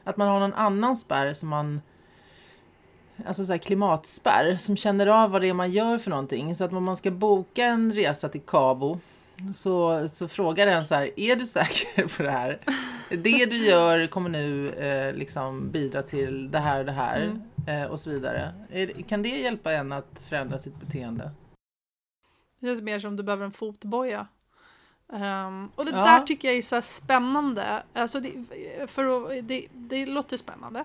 [0.03, 1.81] Att man har någon annan spärr som man
[3.25, 6.55] Alltså så här klimatspärr som känner av vad det är man gör för någonting.
[6.55, 8.99] Så att om man ska boka en resa till Cabo
[9.55, 12.59] så, så frågar den så här, är du säker på det här?
[13.09, 17.21] Det du gör kommer nu eh, liksom bidra till det här och det här
[17.67, 17.83] Mm.
[17.83, 18.53] eh, och så vidare.
[19.07, 21.31] Kan det hjälpa en att förändra sitt beteende?
[22.59, 24.27] Det känns mer som du behöver en fotboja.
[25.13, 25.97] Ehm, och det Ja.
[25.97, 27.83] där tycker jag är så spännande.
[27.93, 28.31] Alltså det,
[28.87, 29.05] för
[29.37, 30.83] att, det, det låter spännande.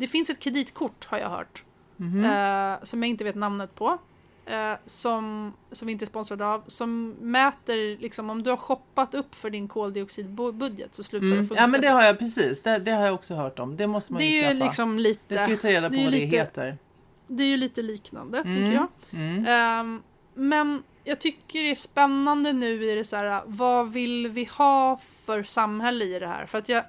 [0.00, 1.64] Det finns ett kreditkort har jag hört.
[1.96, 2.24] Mhm.
[2.24, 3.98] eh, som jag inte vet namnet på.
[4.46, 6.62] eh, som, som vi inte är sponsrade av.
[6.66, 11.48] Som mäter liksom om du har shoppat upp för din koldioxidbudget så slutar det Mm.
[11.48, 11.62] funka.
[11.62, 13.76] Ja men det har jag precis, det, det har jag också hört om.
[13.76, 14.64] Det måste man det ju är ju skaffa.
[14.64, 16.78] liksom lite, det ska vi ta reda på det vad det lite- heter.
[17.26, 18.56] det är ju lite liknande Mm.
[18.56, 18.86] tycker jag.
[19.20, 19.44] Mm.
[19.48, 20.02] Ehm,
[20.34, 25.00] men jag tycker det är spännande nu i det så här, vad vill vi ha
[25.24, 26.46] för samhälle i det här?
[26.46, 26.84] För att jag,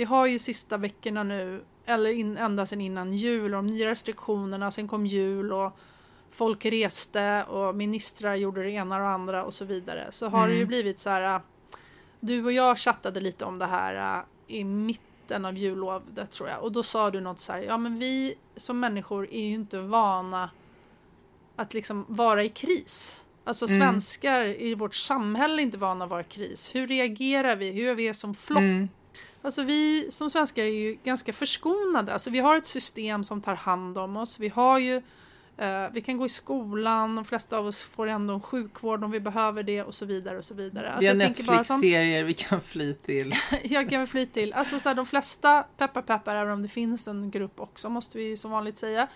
[0.00, 3.90] det har ju sista veckorna nu, eller in, ända sedan innan jul, och de nya
[3.90, 5.72] restriktionerna, sen kom jul och
[6.30, 10.06] folk reste och ministrar gjorde det ena och andra och så vidare.
[10.10, 10.68] Så har det ju Mm.
[10.68, 11.40] blivit så här,
[12.20, 14.24] du och jag chattade lite om det här äh,
[14.56, 16.62] i mitten av jullovet tror jag.
[16.62, 19.78] Och då sa du något så här, ja men vi som människor är ju inte
[19.80, 20.50] vana
[21.56, 23.26] att liksom vara i kris.
[23.44, 23.80] Alltså Mm.
[23.80, 26.74] svenskar i vårt samhälle är inte vana att vara i kris.
[26.74, 27.70] Hur reagerar vi?
[27.70, 28.58] Hur är vi som flock?
[28.60, 28.88] Mm.
[29.42, 32.12] Alltså vi som svenskar är ju ganska förskonade.
[32.12, 34.38] Alltså vi har ett system som tar hand om oss.
[34.38, 34.96] Vi har ju
[35.56, 39.10] eh, vi kan gå i skolan, de flesta av oss får ändå en sjukvård om
[39.10, 40.96] vi behöver det och så vidare och så vidare.
[41.00, 43.34] Vi Alltså har bara som- Netflix-serier vi kan fly till.
[43.62, 44.52] jag kan fly till.
[44.52, 48.18] Alltså så här, de flesta peppar peppar, även om det finns en grupp också, måste
[48.18, 49.08] vi som vanligt säga,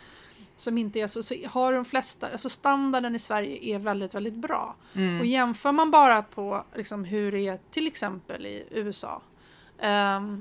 [0.57, 4.35] som inte är så, så har de flesta, alltså standarden i Sverige är väldigt, väldigt
[4.35, 4.77] bra.
[4.95, 5.21] Mm.
[5.21, 9.23] Och jämför man bara på liksom, hur det är till exempel i USA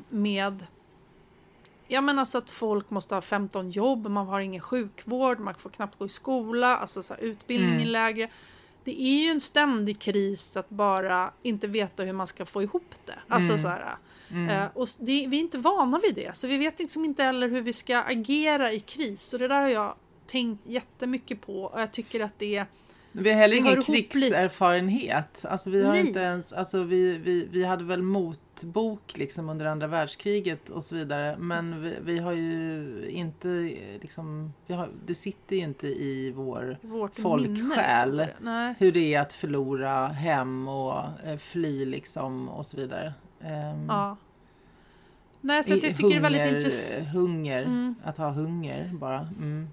[0.09, 0.65] med
[1.87, 5.69] Ja men alltså att folk måste ha 15 jobb, man har ingen sjukvård, man får
[5.69, 7.87] knappt gå i skola, alltså så här, utbildning är Mm.
[7.89, 8.29] lägre.
[8.83, 12.95] Det är ju en ständig kris att bara inte veta hur man ska få ihop
[13.05, 13.19] det.
[13.27, 13.61] Alltså Mm.
[13.61, 13.95] så här,
[14.29, 14.49] Mm.
[14.49, 17.49] eh, och det, vi är inte vana vid det, så vi vet liksom inte heller
[17.49, 19.33] hur vi ska agera i kris.
[19.33, 22.65] Och det där har jag tänkt jättemycket på och jag tycker att det är
[23.15, 25.45] Vi har heller hör ingen krigserfarenhet.
[25.49, 26.08] Alltså vi har Nej.
[26.08, 30.95] inte ens, alltså vi, vi, vi hade väl motbok liksom under andra världskriget och så
[30.95, 31.36] vidare.
[31.39, 33.47] Men vi, vi har ju inte
[34.02, 37.52] liksom, vi har, det sitter ju inte i vår vårt Folksjäl.
[38.12, 38.26] minne.
[38.26, 40.93] Liksom, hur det är att förlora hem och
[41.26, 43.13] eh, fly liksom och så vidare.
[43.41, 44.17] Ehm, Ja.
[45.41, 47.08] Nej, så jag tycker det är väldigt hunger- intressant.
[47.08, 47.95] Hunger, Mm.
[48.04, 49.19] att ha hunger bara.
[49.19, 49.67] Mm.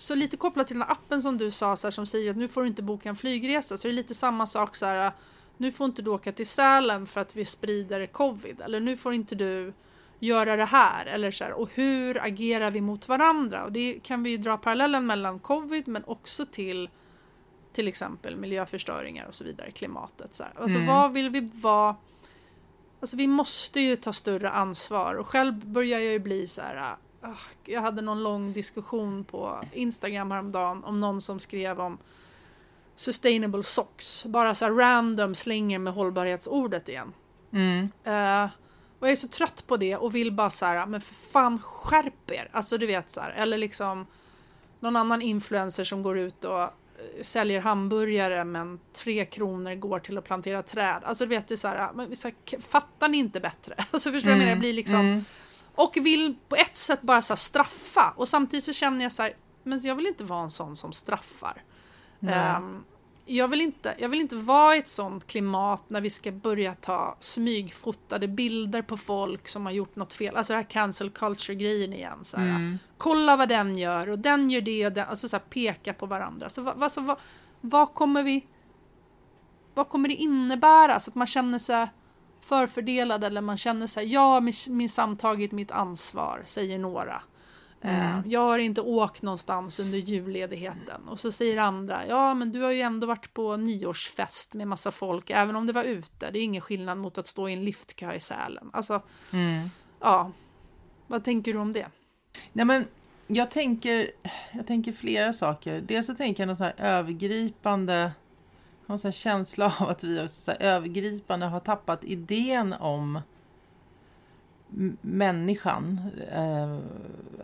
[0.00, 2.36] Så lite kopplat till den här appen som du sa så här, som säger att
[2.36, 3.76] nu får du inte boka en flygresa.
[3.78, 5.12] Så det är lite samma sak så här.
[5.56, 8.60] Nu får inte du åka till Sälen för att vi sprider covid.
[8.60, 9.72] Eller nu får inte du
[10.18, 11.06] göra det här.
[11.06, 11.52] Eller så här.
[11.52, 13.64] Och hur agerar vi mot varandra?
[13.64, 16.88] Och det kan vi ju dra parallellen mellan covid men också till
[17.72, 20.34] till exempel miljöförstöringar och så vidare, klimatet.
[20.34, 20.52] Så här.
[20.56, 20.88] Alltså Mm.
[20.88, 21.96] vad vill vi vara?
[23.00, 26.96] Alltså vi måste ju ta större ansvar och själv börjar jag ju bli så här.
[27.20, 31.98] Ah, jag hade någon lång diskussion på Instagram häromdagen om någon som skrev om
[32.96, 34.24] sustainable socks.
[34.24, 37.12] Bara så här random slänger med hållbarhetsordet igen.
[37.52, 37.90] Mm.
[38.04, 38.50] Eh,
[38.98, 41.58] och jag är så trött på det och vill bara så här, men för fan
[41.62, 42.48] skärp er.
[42.52, 44.06] Alltså du vet så här, eller liksom
[44.80, 46.68] någon annan influencer som går ut och eh,
[47.22, 51.02] säljer hamburgare men tre kronor går till att plantera träd.
[51.04, 53.74] Alltså du vet, det är så här, men så här, fattar ni inte bättre?
[53.90, 54.50] Alltså förstår du vad jag menar?
[54.50, 55.24] Jag blir liksom, Mm.
[55.74, 59.32] Och vill på ett sätt bara så straffa och samtidigt så känner jag så här,
[59.62, 61.62] men jag vill inte vara en sån som straffar.
[62.28, 62.84] Ehm,
[63.26, 66.74] jag, vill inte, jag vill inte vara i ett sånt klimat när vi ska börja
[66.74, 70.36] ta smygfotade bilder på folk som har gjort något fel.
[70.36, 72.18] Alltså det här cancel culture-grejen igen.
[72.24, 72.78] Så här, Mm.
[72.96, 75.08] Kolla vad den gör och den gör det och den.
[75.08, 76.48] Alltså så här, peka på varandra.
[76.48, 77.18] Så vad, alltså, vad,
[77.60, 78.46] vad kommer vi...
[79.74, 81.00] Vad kommer det innebära?
[81.00, 81.88] Så att man känner sig
[82.40, 87.22] förfördelad eller man känner sig ja, min, min samtagit mitt ansvar, säger några.
[87.80, 88.30] Eh, Mm.
[88.30, 91.08] Jag har inte åkt någonstans under julledigheten.
[91.08, 94.90] Och så säger andra, ja men du har ju ändå varit på nyårsfest med massa
[94.90, 96.30] folk, även om det var ute.
[96.30, 98.70] Det är ingen skillnad mot att stå i en liftkö i Sälen.
[98.72, 99.68] Alltså, Mm.
[100.00, 100.32] ja.
[101.06, 101.86] Vad tänker du om det?
[102.52, 102.84] Nej, men
[103.26, 104.10] jag tänker,
[104.52, 105.80] jag tänker flera saker.
[105.80, 108.10] Dels så tänker jag någon så här övergripande jag
[108.90, 113.20] har en sån här känsla av att vi så här övergripande har tappat idén om
[115.00, 116.00] människan.
[116.32, 116.78] Eh,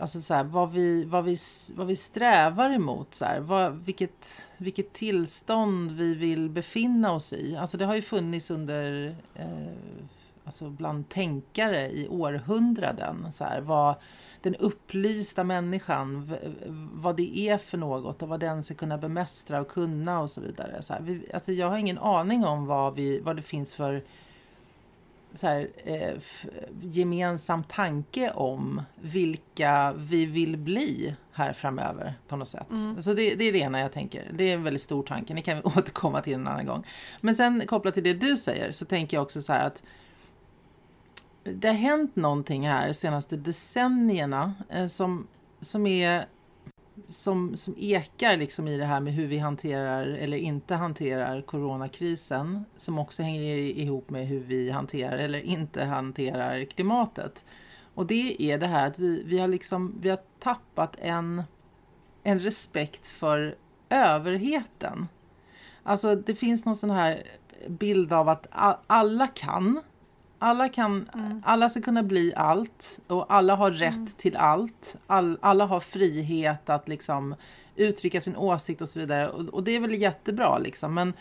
[0.01, 1.37] alltså så här, vad, vi, vad, vi,
[1.75, 3.15] vad vi strävar emot.
[3.15, 7.57] Så här, vad, vilket, vilket tillstånd vi vill befinna oss i.
[7.57, 9.47] Alltså det har ju funnits under eh,
[10.45, 13.33] alltså bland tänkare i århundraden.
[13.33, 13.95] Så här, vad,
[14.43, 16.37] den upplysta människan,
[16.93, 20.41] vad det är för något och vad den ska kunna bemästra och kunna och så
[20.41, 20.83] vidare.
[20.83, 24.05] Så här, vi, alltså jag har ingen aning om vad, vi, vad det finns för
[25.35, 26.15] så här, eh,
[26.81, 32.71] gemensam tanke om vilka vi vill bli här framöver på något sätt.
[32.71, 33.03] Mm.
[33.03, 34.31] Så det, det är det ena jag tänker.
[34.35, 35.35] Det är en väldigt stor tanke.
[35.35, 36.87] Det kan vi återkomma till en annan gång.
[37.21, 39.83] Men sen kopplat till det du säger så tänker jag också så här att
[41.55, 45.27] det har hänt någonting här de senaste decennierna eh, som,
[45.61, 46.27] som är
[47.09, 52.65] som, som ekar liksom i det här med hur vi hanterar eller inte hanterar coronakrisen
[52.77, 57.45] som också hänger ihop med hur vi hanterar eller inte hanterar klimatet.
[57.95, 61.43] Och det är det här att vi, vi har liksom vi har tappat en,
[62.23, 63.57] en respekt för
[63.91, 65.09] överheten.
[65.83, 67.23] Alltså det finns någon sån här
[67.69, 68.47] bild av att
[68.87, 69.81] alla kan.
[70.39, 71.43] Alla, kan, Mm.
[71.45, 74.97] alla ska kunna bli allt och alla har rätt till allt.
[75.07, 77.35] All, alla har frihet att liksom
[77.77, 79.29] uttrycka sin åsikt och så vidare.
[79.29, 80.95] Och, och det är väl jättebra liksom.
[80.95, 81.13] Men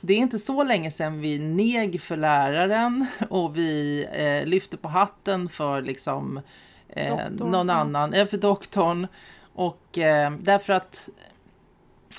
[0.00, 4.88] det är inte så länge sedan vi neg för läraren och vi eh, lyfte på
[4.88, 6.40] hatten för liksom
[6.88, 9.06] eh, någon annan, eh, för doktorn.
[9.54, 11.08] Och eh, därför att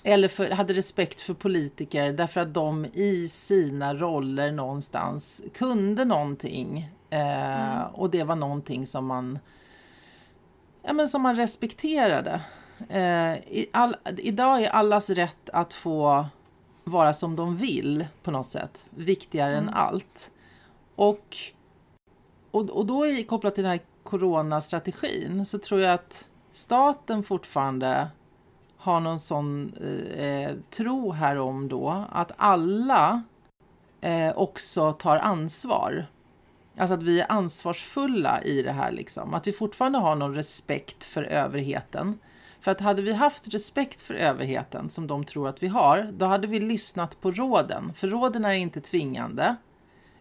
[0.04, 6.92] eller för, hade respekt för politiker därför att de i sina roller någonstans kunde någonting.
[7.10, 7.94] Eh, mm.
[7.94, 9.40] Och det var någonting som man,
[10.84, 12.42] ja, men som man respekterade.
[12.90, 16.26] Eh, i all, idag är allas rätt att få
[16.84, 19.68] vara som de vill på något sätt viktigare mm.
[19.68, 20.32] än allt.
[20.96, 21.38] Och,
[22.52, 28.08] och, och då är kopplat till den här coronastrategin så tror jag att staten fortfarande
[28.88, 29.74] har någon sån
[30.18, 33.24] eh, tro här om då att alla
[34.02, 36.06] eh, också tar ansvar.
[36.78, 39.34] Alltså att vi är ansvarsfulla i det här liksom.
[39.34, 42.20] Att vi fortfarande har någon respekt för överheten.
[42.62, 46.26] För att hade vi haft respekt för överheten som de tror att vi har, då
[46.26, 47.94] hade vi lyssnat på råden.
[47.94, 49.56] För råden är inte tvingande,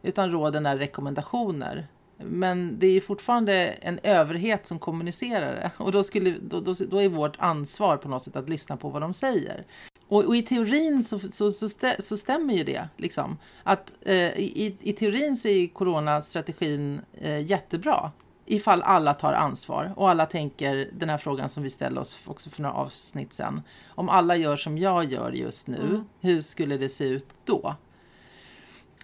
[0.03, 1.87] utan råden är rekommendationer.
[2.19, 5.71] Men det är fortfarande en överhet som kommunicerar det.
[5.77, 8.89] Och då, skulle, då, då, då är vårt ansvar på något sätt att lyssna på
[8.89, 9.67] vad de säger.
[10.09, 12.89] Och, och i teorin så, så, så, stä, så, stämmer ju det.
[12.97, 13.39] Liksom.
[13.63, 18.11] Att, eh, i, I teorin så är coronastrategin eh, jättebra
[18.47, 22.51] ifall alla tar ansvar och alla tänker den här frågan som vi ställde oss också
[22.51, 23.63] för några avsnitt sen.
[23.89, 26.05] Om alla gör som jag gör just nu, mm.
[26.21, 27.75] hur skulle det se ut då?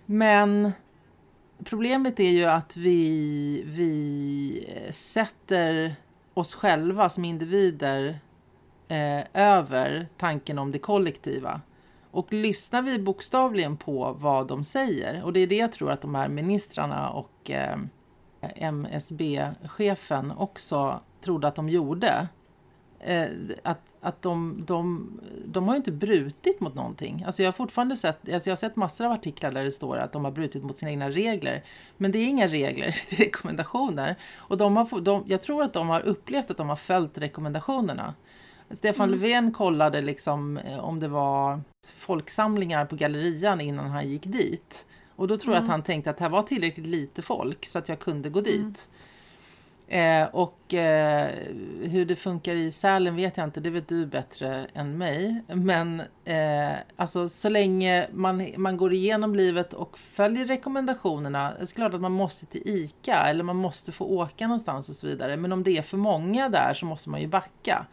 [0.06, 0.72] Men
[1.64, 5.96] problemet är ju att vi, vi sätter
[6.34, 8.18] oss själva som individer
[8.88, 11.60] eh, över tanken om det kollektiva.
[12.10, 16.02] Och lyssnar vi bokstavligen på vad de säger, och det är det jag tror att
[16.02, 17.78] de här ministrarna och eh,
[18.56, 22.28] MSB-chefen också trodde att de gjorde.
[23.02, 23.26] Eh,
[23.62, 25.10] att, att de, de,
[25.44, 27.22] de har ju inte brutit mot någonting.
[27.26, 29.96] Alltså jag har fortfarande sett, alltså jag har sett massor av artiklar där det står
[29.96, 31.64] att de har brutit mot sina egna regler.
[31.96, 34.16] Men det är inga regler, det är rekommendationer.
[34.34, 38.14] Och de har, de, jag tror att de har upplevt att de har följt rekommendationerna.
[38.70, 39.20] Stefan mm.
[39.20, 41.60] Löfven kollade liksom eh, om det var
[41.96, 44.86] folksamlingar på gallerian innan han gick dit.
[45.16, 45.70] Och då tror jag att mm.
[45.70, 48.50] han tänkte att här var tillräckligt lite folk så att jag kunde gå mm.
[49.92, 51.30] Eh, och eh,
[51.82, 55.42] hur det funkar i Sälen vet jag inte, det vet du bättre än mig.
[55.46, 61.74] Men eh, alltså så länge man, man går igenom livet och följer rekommendationerna, det är
[61.74, 65.36] klart att man måste till ICA eller man måste få åka någonstans och så vidare.
[65.36, 67.86] Men om det är för många där så måste man ju backa.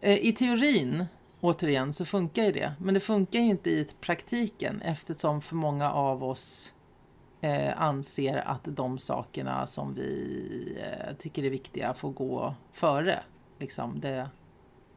[0.00, 1.04] Eh, I teorin
[1.40, 2.72] återigen så funkar ju det.
[2.78, 6.72] Men det funkar ju inte i praktiken eftersom för många av oss
[7.40, 13.20] eh, anser att de sakerna som vi eh, tycker är viktiga får gå före
[13.58, 14.30] liksom det,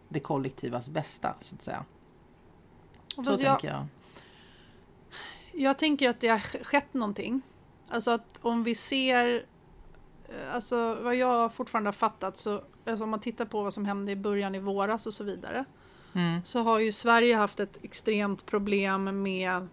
[0.09, 1.85] det kollektivas bästa så att säga.
[3.15, 3.87] Så Fast tänker jag, jag.
[5.51, 7.41] Jag tänker att det har skett någonting.
[7.89, 9.45] Alltså att om vi ser
[10.29, 13.85] eh, Alltså vad jag fortfarande har fattat så alltså om man tittar på vad som
[13.85, 15.65] hände i början i våras och så vidare
[16.13, 16.41] mm.
[16.45, 19.67] så har ju Sverige haft ett extremt problem med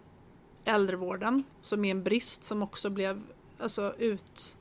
[0.65, 3.23] äldrevården som är en brist som också blev
[3.59, 4.57] alltså, ut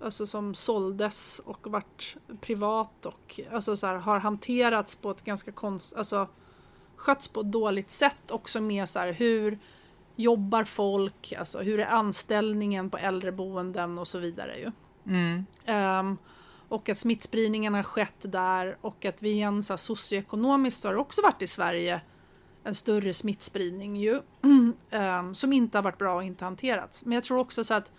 [0.00, 5.52] alltså som såldes och vart privat och alltså så här, har hanterats på ett ganska
[5.52, 6.28] konst, alltså
[6.96, 9.58] skötts på ett dåligt sätt också med så här, hur
[10.16, 14.72] jobbar folk, alltså hur är anställningen på äldreboenden och så vidare ju.
[15.06, 15.46] Mm.
[16.00, 16.18] Um,
[16.68, 21.22] och att smittspridningen har skett där och att vi igen så här, socioekonomiskt har också
[21.22, 22.00] varit i Sverige
[22.64, 24.20] en större smittspridning ju
[24.90, 27.04] ehm, som inte har varit bra och inte hanterats.
[27.04, 27.92] Men jag tror också så att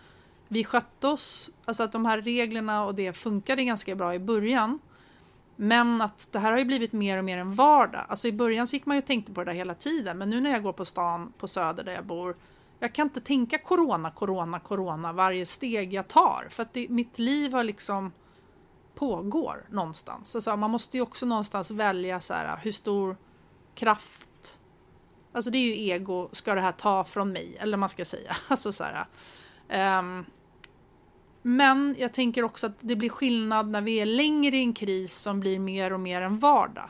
[0.47, 4.79] vi skötte oss, alltså att de här reglerna och det funkade ganska bra i början.
[5.55, 8.05] Men att det här har ju blivit mer och mer en vardag.
[8.07, 10.17] Alltså i början så gick man ju och tänkte på det där hela tiden.
[10.17, 12.35] Men nu när jag går på stan på Söder där jag bor.
[12.79, 16.47] Jag kan inte tänka corona, corona, corona varje steg jag tar.
[16.49, 18.11] För att det, mitt liv har liksom
[18.95, 20.35] pågår någonstans.
[20.35, 23.17] Alltså man måste ju också någonstans välja så här, hur stor
[23.75, 24.27] kraft
[25.31, 27.57] Alltså det är ju ego, ska det här ta från mig?
[27.59, 28.35] Eller man ska säga.
[28.47, 30.25] Alltså så här, um,
[31.41, 35.15] men jag tänker också att det blir skillnad när vi är längre i en kris
[35.15, 36.89] som blir mer och mer en vardag.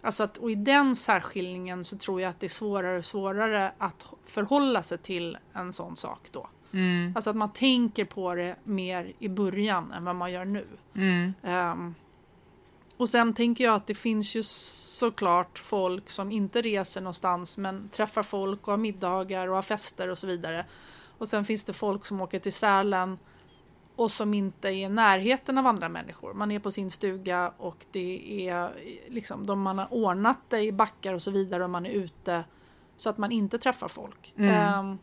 [0.00, 3.72] Alltså att, och i den särskiljningen så tror jag att det är svårare och svårare
[3.78, 6.48] att förhålla sig till en sån sak då.
[6.72, 7.12] Mm.
[7.16, 10.66] Alltså att man tänker på det mer i början än vad man gör nu.
[10.94, 11.32] Mm.
[11.42, 11.94] Um,
[12.96, 17.88] och sen tänker jag att det finns ju såklart folk som inte reser någonstans men
[17.88, 20.66] träffar folk och har middagar och har fester och så vidare.
[21.18, 23.18] Och sen finns det folk som åker till Sälen
[23.96, 26.34] och som inte är i närheten av andra människor.
[26.34, 28.72] Man är på sin stuga och det är
[29.08, 32.44] liksom, de man har ordnat det i backar och så vidare och man är ute
[32.96, 34.34] så att man inte träffar folk.
[34.36, 34.78] Mm.
[34.78, 34.98] Um,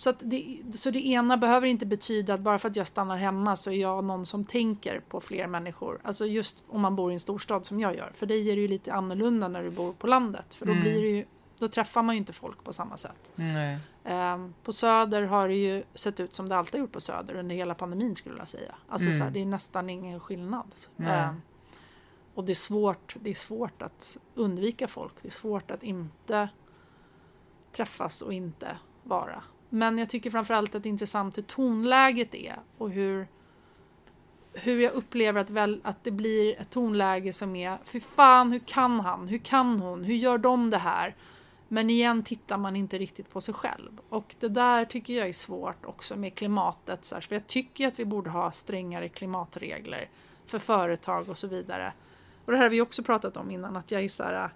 [0.00, 3.56] så, det, så det ena behöver inte betyda att bara för att jag stannar hemma
[3.56, 6.00] så är jag någon som tänker på fler människor.
[6.04, 8.12] Alltså just om man bor i en storstad som jag gör.
[8.14, 10.54] För dig är det ju lite annorlunda när du bor på landet.
[10.54, 10.82] För då, Mm.
[10.84, 11.24] blir det ju,
[11.58, 13.30] då träffar man ju inte folk på samma sätt.
[14.04, 17.54] Ehm, på Söder har det ju sett ut som det alltid gjort på Söder under
[17.54, 18.74] hela pandemin skulle jag säga.
[18.88, 19.18] Alltså Mm.
[19.18, 20.74] så här, det är nästan ingen skillnad.
[21.28, 21.42] Ehm,
[22.34, 25.12] och det är, svårt, det är svårt att undvika folk.
[25.22, 26.48] Det är svårt att inte
[27.72, 29.42] träffas och inte vara.
[29.70, 33.28] Men jag tycker framförallt att det är intressant hur tonläget är och hur,
[34.52, 38.58] hur jag upplever att, väl, att det blir ett tonläge som är Fy fan, hur
[38.58, 39.28] kan han?
[39.28, 40.04] Hur kan hon?
[40.04, 41.16] Hur gör de det här?
[41.68, 44.00] Men igen tittar man inte riktigt på sig själv.
[44.08, 47.04] Och det där tycker jag är svårt också med klimatet.
[47.04, 50.08] Så här, för jag tycker att vi borde ha strängare klimatregler
[50.46, 51.92] för företag och så vidare.
[52.44, 54.50] Och det här har vi också pratat om innan, att jag är så här,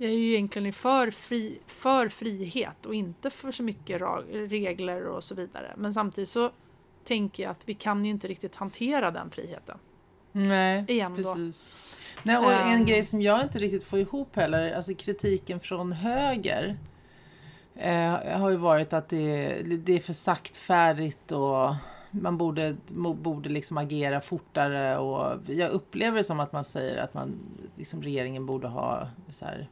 [0.00, 5.24] jag är ju egentligen för, fri, för frihet och inte för så mycket regler och
[5.24, 5.74] så vidare.
[5.76, 6.50] Men samtidigt så
[7.04, 9.78] tänker jag att vi kan ju inte riktigt hantera den friheten.
[10.32, 11.16] Nej, Igen då.
[11.16, 11.68] precis.
[12.22, 12.84] Nej, och en Ehm.
[12.84, 16.78] grej som jag inte riktigt får ihop heller, alltså kritiken från höger
[17.74, 21.74] eh, har ju varit att det, det är för saktfärdigt och
[22.10, 22.76] man borde,
[23.14, 27.32] borde liksom agera fortare och jag upplever det som att man säger att man,
[27.76, 29.68] liksom regeringen borde ha så här,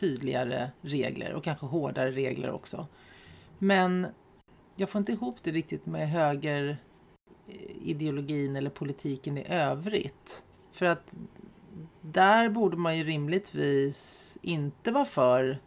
[0.00, 2.86] tydligare regler och kanske hårdare regler också.
[3.58, 4.06] Men
[4.76, 6.76] jag får inte ihop det riktigt med höger
[7.48, 10.44] eh, eller politiken i övrigt.
[10.72, 11.14] För att
[12.00, 15.58] där borde man ju rimligtvis inte vara för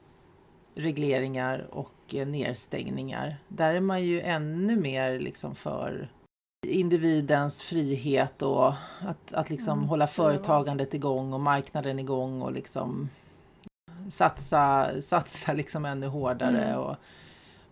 [0.76, 3.38] regleringar och eh, nedstängningar.
[3.48, 6.10] Där är man ju ännu mer liksom för
[6.68, 13.10] individens frihet och att, att liksom Mm, hålla företagandet igång och marknaden igång och liksom
[14.10, 16.80] satsa, satsa liksom ännu hårdare Mm.
[16.80, 16.95] och,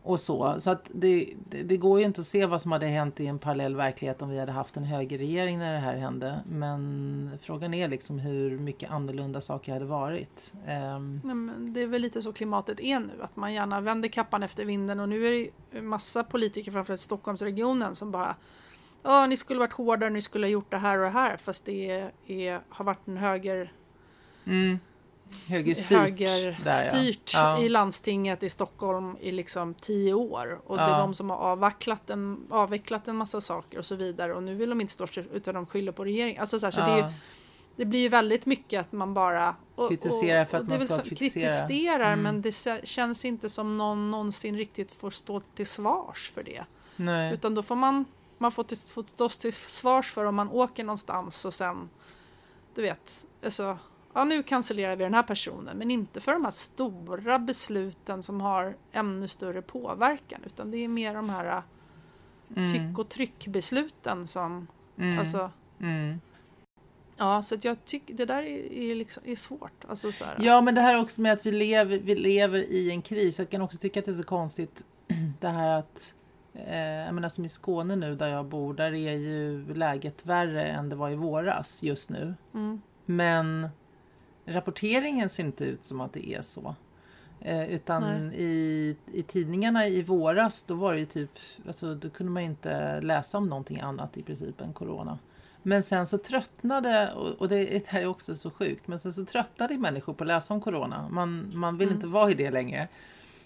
[0.04, 0.56] och så.
[0.60, 3.28] Så att det, det, det går ju inte att se vad som hade hänt i
[3.28, 6.40] en parallell verklighet om vi hade haft en högerregering när det här hände.
[6.50, 10.54] Men frågan är liksom hur mycket annorlunda saker hade varit.
[10.66, 14.44] Nej, men det är väl lite så klimatet är nu, att man gärna vänder kappan
[14.44, 18.36] efter vinden och nu är det massa politiker, framförallt Stockholmsregionen, som bara
[19.04, 21.66] Ja, ni skulle varit hårdare, ni skulle ha gjort det här och det här, fast
[21.66, 23.72] det är, är, har varit en höger,
[24.46, 24.80] mm,
[25.48, 27.34] högerstyrt.
[27.34, 27.60] ja.
[27.60, 27.70] i Ja.
[27.70, 30.62] landstinget i Stockholm i liksom tio år.
[30.66, 30.96] Och det Ja.
[30.96, 34.34] är de som har avvecklat en, avvecklat en massa saker och så vidare.
[34.34, 36.42] Och nu vill de inte stå utan de skyller på regeringen.
[36.42, 37.12] Alltså så här, så det, är, ju- Ja.
[37.76, 40.88] det blir ju väldigt mycket att man bara och, Kritiserar för att det är man
[40.88, 41.50] ska så- kritisera.
[41.68, 42.22] kritiserar Mm.
[42.24, 46.64] men det kä- känns inte som någon någonsin riktigt får stå till svars för det.
[46.96, 47.34] Nej.
[47.34, 48.06] Utan då får man,
[48.38, 51.90] man får, till, får stå till svars för om man åker någonstans och sen,
[52.76, 53.78] du vet, alltså,
[54.14, 58.42] ja nu cancellerar vi den här personen, men inte för de här stora besluten som
[58.42, 61.62] har ännu större påverkan, utan det är mer de här
[62.56, 62.74] Mm.
[62.74, 65.20] tyck och tryckbesluten som, Mm.
[65.20, 66.22] alltså, Mm.
[67.18, 69.86] ja, så att jag tycker det där är, är, liksom, är svårt.
[69.90, 72.92] Alltså, så här, Ja, men det här också med att vi lever, vi lever i
[72.92, 73.40] en kris.
[73.40, 74.86] Jag kan också tycka att det är så konstigt
[75.40, 76.14] det här att
[76.54, 80.64] eh, jag menar som i Skåne nu där jag bor, där är ju läget värre
[80.68, 82.36] än det var i våras just nu.
[82.54, 83.70] Mm, Men
[84.48, 86.76] rapporteringen ser inte ut som att det är så.
[87.42, 91.32] Eh, utan i, i tidningarna i våras då var det ju typ,
[91.68, 95.20] alltså då kunde man inte läsa om någonting annat i princip än corona.
[95.64, 99.14] Men sen så tröttnade, och, och det, det här är också så sjukt, men sen
[99.14, 101.10] så tröttnade människor på att läsa om corona.
[101.12, 101.96] Man, man vill Mm.
[101.98, 102.88] inte vara i det längre.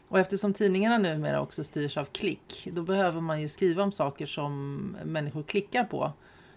[0.07, 4.25] Och eftersom tidningarna numera också styrs av klick, då behöver man ju skriva om saker
[4.25, 4.75] som
[5.05, 6.11] människor klickar på.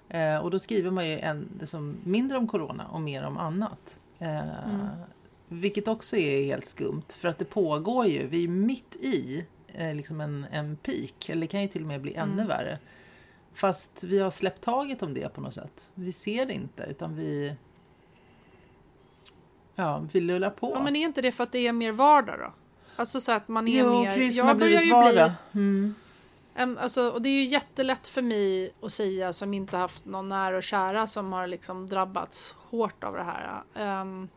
[0.08, 3.98] Eh, och då skriver man ju en, liksom, mindre om corona och mer om annat.
[4.18, 4.88] Eh, Mm.
[5.48, 9.94] Vilket också är helt skumt, för att det pågår ju, vi är mitt i eh,
[9.94, 12.46] liksom en, en peak, eller det kan ju till och med bli ännu Mm.
[12.46, 12.78] värre.
[13.54, 15.90] Fast vi har släppt taget om det på något sätt.
[15.94, 17.54] Vi ser det inte, utan vi...
[19.74, 20.72] Ja, vi lullar på.
[20.74, 22.52] Ja, men är inte det för att det är mer vardag då?
[22.96, 24.14] Alltså så att man är jo, mer...
[24.14, 25.32] krisen har blivit vardag.
[25.52, 25.94] Mm.
[26.56, 30.56] Alltså, och det är ju jättelätt för mig att säga som inte haft någon nära
[30.56, 33.62] och kära som har liksom drabbats hårt av det här.
[33.74, 34.28] Em,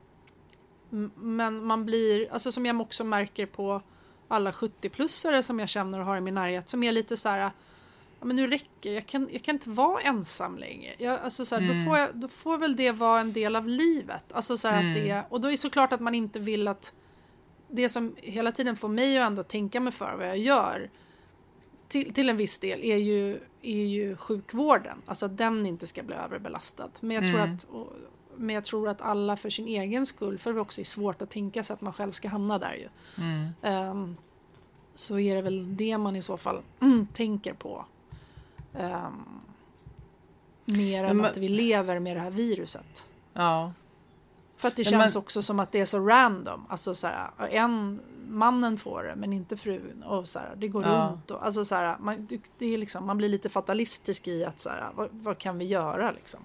[0.92, 3.82] m- men man blir, alltså som jag också märker på
[4.28, 7.40] alla 70-plussare som jag känner och har i min närhet som är lite så här
[7.40, 7.52] ja,
[8.26, 10.94] men nu räcker jag kan, jag kan inte vara ensam längre.
[10.98, 11.78] Jag, alltså så här, Mm.
[11.86, 14.34] då, får jag, då får väl det vara en del av livet.
[14.34, 14.90] Alltså så Mm.
[14.92, 16.94] att det, och då är det såklart att man inte vill att
[17.68, 20.90] det som hela tiden får mig att ändå tänka mig för vad jag gör
[21.88, 25.02] till, till en viss del är ju, är ju sjukvården.
[25.06, 26.90] Alltså att den inte ska bli överbelastad.
[27.00, 27.56] Men jag, tror Mm.
[27.56, 27.94] att, och,
[28.36, 31.30] men jag tror att alla för sin egen skull, för det också är svårt att
[31.30, 32.90] tänka sig att man själv ska hamna där ju.
[33.24, 33.50] Mm.
[33.62, 34.18] Ehm,
[34.96, 36.62] så är det väl det man i så fall
[37.14, 37.86] tänker på.
[38.74, 39.42] Um,
[40.66, 43.06] mer än Men att vi lever med det här viruset.
[43.34, 43.74] Ja.
[44.58, 46.66] För att det Men känns också som att det är så random.
[46.70, 48.00] Alltså så här, en,
[48.30, 50.04] mannen får det men inte frun.
[50.04, 51.10] Och så här, det går Ja.
[51.12, 51.32] runt.
[51.32, 54.70] Och, alltså så här, man, det är liksom, man blir lite fatalistisk i att så
[54.70, 56.40] här, vad, vad kan vi göra liksom?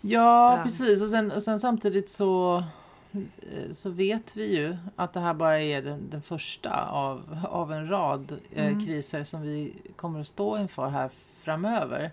[0.00, 0.62] Ja, Ja.
[0.64, 1.02] precis.
[1.02, 2.64] Och sen, och sen samtidigt så,
[3.12, 7.72] eh, så vet vi ju att det här bara är den, den första av, av
[7.72, 8.86] en rad eh, Mm.
[8.86, 11.10] kriser som vi kommer att stå inför här
[11.42, 12.10] framöver.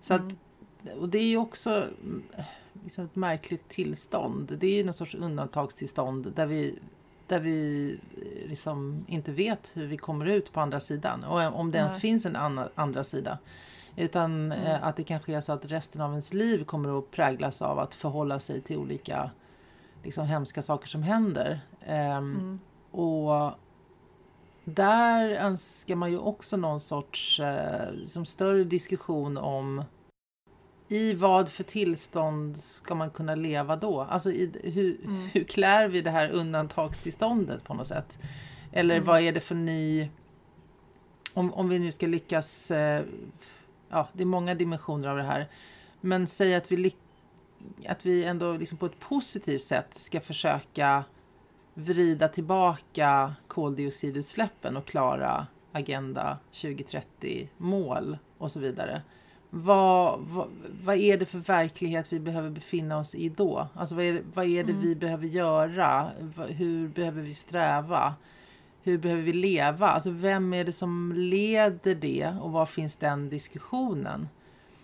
[0.00, 0.98] Så att, Mm.
[1.00, 2.22] och det är ju också mm,
[2.84, 4.56] liksom ett märkligt tillstånd.
[4.60, 6.78] Det är ju någon sorts undantagstillstånd där vi,
[7.30, 11.24] där vi eh, liksom inte vet hur vi kommer ut på andra sidan.
[11.24, 12.00] Och om det ens Nej.
[12.00, 13.38] finns en anna, andra sida.
[13.96, 14.66] Utan Mm.
[14.66, 17.78] eh, att det kanske är så att resten av ens liv kommer att präglas av
[17.78, 19.30] att förhålla sig till olika
[20.02, 21.60] liksom, hemska saker som händer.
[21.86, 22.60] Ehm, Mm.
[22.90, 23.52] och
[24.64, 29.84] där önskar man ju också någon sorts eh, som större diskussion om
[30.92, 34.00] i vad för tillstånd ska man kunna leva då?
[34.00, 35.28] Alltså i, hur, Mm.
[35.32, 38.18] hur klär vi det här undantagstillståndet på något sätt?
[38.72, 39.06] Eller Mm.
[39.06, 40.08] vad är det för ny...
[41.34, 42.70] Om, om vi nu ska lyckas...
[42.70, 43.04] Eh,
[43.90, 45.48] ja, det är många dimensioner av det här.
[46.00, 46.94] Men säg att vi,
[47.86, 51.04] att vi ändå liksom på ett positivt sätt ska försöka
[51.74, 59.02] vrida tillbaka koldioxidutsläppen och klara Agenda 2030-mål och så vidare.
[59.50, 60.48] Vad, vad,
[60.82, 63.68] vad är det för verklighet vi behöver befinna oss i då?
[63.74, 64.82] Alltså vad är det, vad är det Mm.
[64.82, 66.10] vi behöver göra?
[66.48, 68.14] Hur behöver vi sträva?
[68.82, 69.88] Hur behöver vi leva?
[69.88, 74.28] Alltså vem är det som leder det och var finns den diskussionen?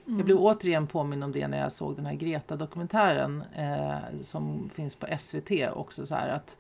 [0.06, 0.18] Mm.
[0.18, 4.96] Jag blev återigen påminn om det när jag såg den här Greta-dokumentären eh, som finns
[4.96, 6.06] på SVT också.
[6.06, 6.58] Så här, att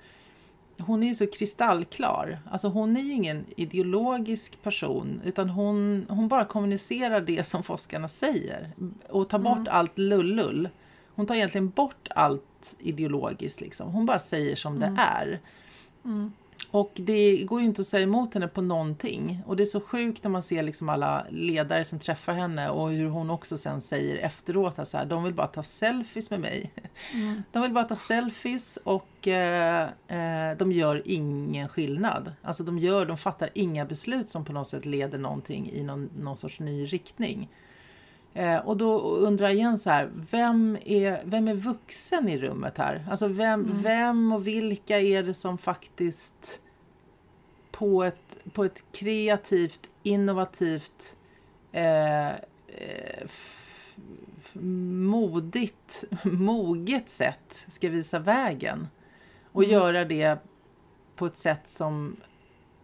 [0.78, 2.38] hon är ju så kristallklar.
[2.50, 8.08] Alltså hon är ju ingen ideologisk person utan hon, hon bara kommunicerar det som forskarna
[8.08, 8.70] säger
[9.08, 9.68] och tar bort Mm.
[9.70, 10.68] allt lullull.
[11.14, 13.92] Hon tar egentligen bort allt ideologiskt liksom.
[13.92, 14.94] Hon bara säger som Mm.
[14.94, 15.40] det är.
[16.04, 16.32] Mm.
[16.70, 19.42] Och det går ju inte att säga emot henne på någonting.
[19.46, 22.90] Och det är så sjukt när man ser liksom alla ledare som träffar henne och
[22.90, 26.40] hur hon också sen säger efteråt att så här, de vill bara ta selfies med
[26.40, 26.72] mig.
[27.14, 27.42] Mm.
[27.52, 32.32] De vill bara ta selfies och eh, eh, de gör ingen skillnad.
[32.42, 36.10] Alltså de, gör, de fattar inga beslut som på något sätt leder någonting i någon,
[36.18, 37.48] någon sorts ny riktning.
[38.36, 42.78] Eh, och då undrar jag igen så här, vem är, vem är vuxen i rummet
[42.78, 43.06] här?
[43.10, 43.82] Alltså vem, Mm.
[43.82, 46.60] vem och vilka är det som faktiskt
[47.70, 51.16] på ett, på ett kreativt, innovativt,
[51.72, 53.26] eh, eh,
[54.62, 58.88] modigt, moget sätt ska visa vägen.
[59.52, 59.72] Och Mm.
[59.74, 60.38] göra det
[61.16, 62.16] på ett sätt som,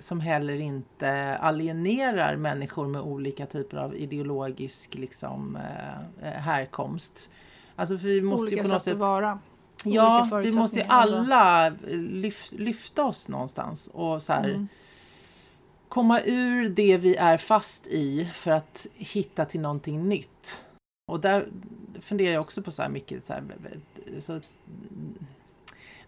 [0.03, 7.31] som heller inte alienerar människor med olika typer av ideologisk liksom, eh, eh, härkomst.
[7.77, 9.39] Alltså för vi måste Olika ju på något sätt att vara.
[9.85, 11.17] Ja, vi måste ju alltså.
[11.17, 14.69] alla lyf, lyfta oss någonstans och så här, Mm.
[15.89, 20.65] komma ur det vi är fast i för att hitta till någonting nytt.
[21.13, 21.49] Och där
[22.01, 23.43] funderar jag också på så här mycket så här,
[24.21, 24.41] så,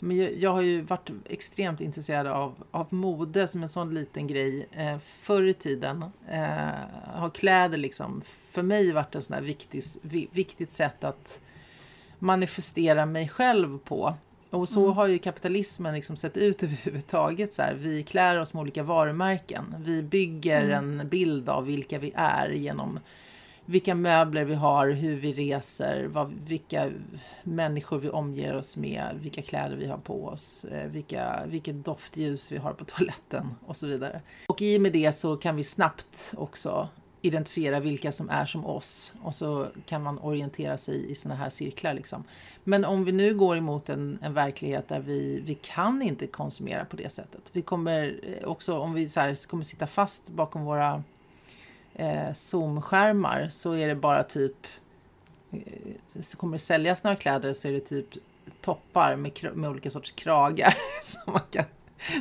[0.04, 4.68] men jag, har ju varit extremt intresserad av, av mode som en sån liten grej
[4.72, 6.04] eh, förr i tiden.
[6.30, 6.68] Eh,
[7.14, 11.40] har kläder liksom för mig varit ett sån här viktig, vi, viktigt sätt att
[12.18, 14.14] manifestera mig själv på.
[14.50, 14.96] Och så Mm.
[14.96, 17.52] har ju kapitalismen liksom sett ut överhuvudtaget.
[17.54, 17.74] Så här.
[17.74, 19.74] Vi klär oss med olika varumärken.
[19.78, 21.00] Vi bygger Mm.
[21.00, 22.98] en bild av vilka vi är genom
[23.66, 26.90] vilka möbler vi har, hur vi reser, vad, vilka
[27.42, 32.52] människor vi omger oss med, vilka kläder vi har på oss, eh, vilka, vilket doftljus
[32.52, 34.20] vi har på toaletten och så vidare.
[34.46, 36.88] Och i och med det så kan vi snabbt också
[37.26, 41.50] identifiera vilka som är som oss och så kan man orientera sig i såna här
[41.50, 41.94] cirklar.
[41.94, 42.24] Liksom.
[42.64, 46.84] Men om vi nu går emot en, en verklighet där vi, vi kan inte konsumera
[46.84, 47.42] på det sättet.
[47.52, 51.02] Vi kommer eh, också, om vi så här, kommer sitta fast bakom våra
[51.94, 54.66] eh, Zoom-skärmar så är det bara typ
[55.50, 55.60] eh,
[56.20, 58.06] så kommer det säljas några kläder så är det typ
[58.60, 60.74] toppar med, med olika sorts kragar.
[61.02, 61.64] som man kan,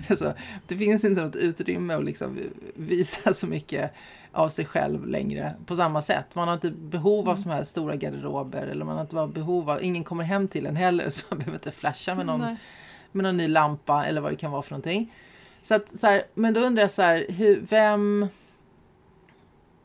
[0.10, 0.34] alltså,
[0.68, 2.40] det finns inte något utrymme att liksom
[2.76, 3.92] visa så mycket
[4.32, 6.36] av sig själv längre på samma sätt.
[6.36, 7.50] Man har inte behov av Mm.
[7.50, 11.10] här stora garderober eller man har inte behov av, ingen kommer hem till en heller
[11.10, 12.56] så man behöver inte flasha med någon Nej.
[13.12, 15.14] med någon ny lampa eller vad det kan vara för någonting.
[15.64, 18.28] Så att, så här, men då undrar jag så här, hur, vem,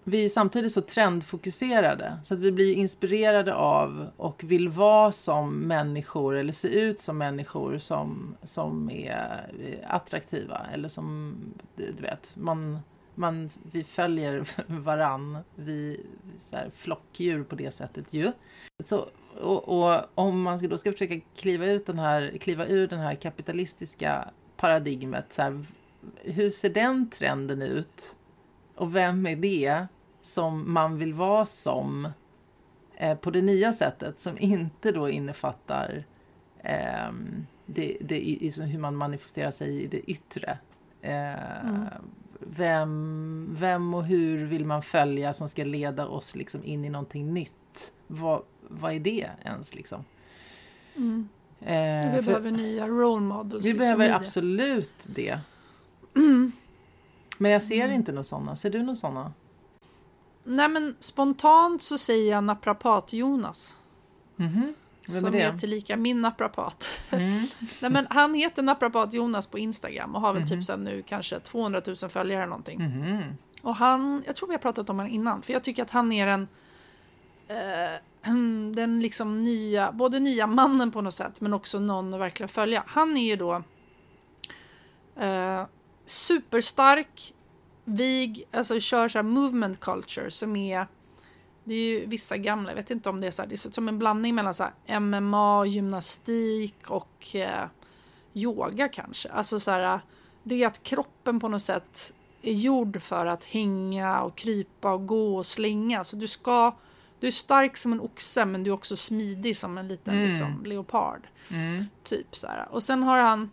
[0.08, 5.60] vi är samtidigt så trendfokuserade så att vi blir inspirerade av och vill vara som
[5.60, 11.36] människor eller se ut som människor som, som är eh, attraktiva eller som,
[11.76, 12.78] du vet, man,
[13.14, 16.00] man, vi följer varann, vi
[16.40, 18.32] så här, flockdjur på det sättet ju.
[18.84, 19.08] Så,
[19.40, 23.00] och, och, om man ska, då ska försöka kliva, ut den här, kliva ur den
[23.00, 25.64] här kapitalistiska paradigmet, så här,
[26.16, 28.16] hur ser den trenden ut?
[28.74, 29.86] Och vem är det
[30.28, 32.08] som man vill vara som
[32.96, 36.04] eh, på det nya sättet som inte då innefattar
[36.62, 37.12] eh,
[37.66, 40.58] det, det, i, hur man manifesterar sig i det yttre.
[41.02, 41.84] Eh, mm.
[42.40, 47.34] vem, vem och hur vill man följa som ska leda oss liksom in i någonting
[47.34, 47.92] nytt?
[48.06, 50.04] Vad, vad är det ens liksom?
[50.96, 51.28] Mm.
[51.60, 53.64] Eh, vi behöver nya role models.
[53.64, 55.40] Vi liksom behöver absolut det.
[56.16, 56.52] Mm.
[57.38, 57.96] Men jag ser mm.
[57.96, 58.56] inte några sådana.
[58.56, 59.32] Ser du några sådana?
[60.48, 63.76] Nej men spontant så säger jag naprapat-Jonas.
[64.38, 64.74] Mm -hmm.
[65.06, 67.00] Vem som är, är tillika min naprapat.
[67.10, 67.46] Mm.
[67.80, 70.64] Nej, men han heter naprapat-Jonas på Instagram och har väl mm typ mhm.
[70.64, 72.80] sen nu kanske 200 000 följare eller någonting.
[72.80, 73.22] Mm.
[73.62, 76.12] Och han, jag tror vi har pratat om honom innan, för jag tycker att han
[76.12, 76.48] är den
[77.48, 78.00] eh,
[78.74, 82.84] den liksom nya, både nya mannen på något sätt men också någon att verkligen följa.
[82.86, 83.62] Han är ju då
[85.16, 85.66] eh,
[86.04, 87.34] superstark,
[87.88, 90.86] vig, alltså kör så här movement culture som är
[91.68, 93.72] det är ju vissa gamla, jag vet inte om det är så här, det är
[93.72, 94.64] som en blandning mellan så
[95.00, 97.68] MMA, gymnastik och eh,
[98.34, 99.28] yoga kanske.
[99.28, 100.00] Alltså så här,
[100.42, 102.12] det är att kroppen på något sätt
[102.42, 106.04] är gjord för att hänga och krypa och gå och slinga.
[106.04, 106.74] Så du ska,
[107.20, 110.28] du är stark som en oxe men du är också smidig som en liten mm.
[110.28, 111.28] liksom, leopard.
[111.50, 111.84] Mm.
[112.02, 112.68] Typ så här.
[112.70, 113.50] Och sen har han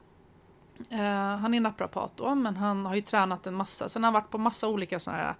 [0.91, 0.99] Uh,
[1.37, 3.89] han är naprapat då, men han har ju tränat en massa.
[3.89, 5.29] Sen har han varit på massa olika sådana här...
[5.29, 5.35] Uh,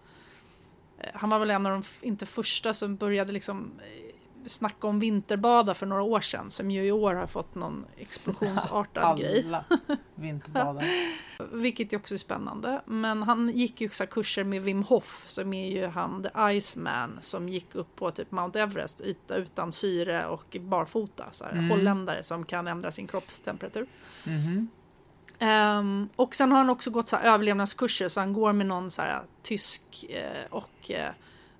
[1.13, 5.73] han var väl en av de, inte första som började liksom uh, snacka om vinterbada
[5.73, 6.51] för några år sedan.
[6.51, 9.45] Som ju i år har fått någon explosionsartad Alla grej.
[10.15, 10.86] vinterbadar.
[11.51, 12.81] Vilket ju också är spännande.
[12.86, 17.17] Men han gick ju så kurser med Wim Hof som är ju han the Iceman
[17.21, 21.25] som gick upp på typ Mount Everest yta utan syre och barfota.
[21.31, 21.69] Så här, mm.
[21.69, 23.88] Holländare som kan ändra sin kroppstemperatur.
[24.27, 24.67] Mm -hmm.
[25.41, 29.01] Um, och sen har han också gått så överlevnadskurser så han går med någon så
[29.01, 31.11] här, tysk eh, och eh,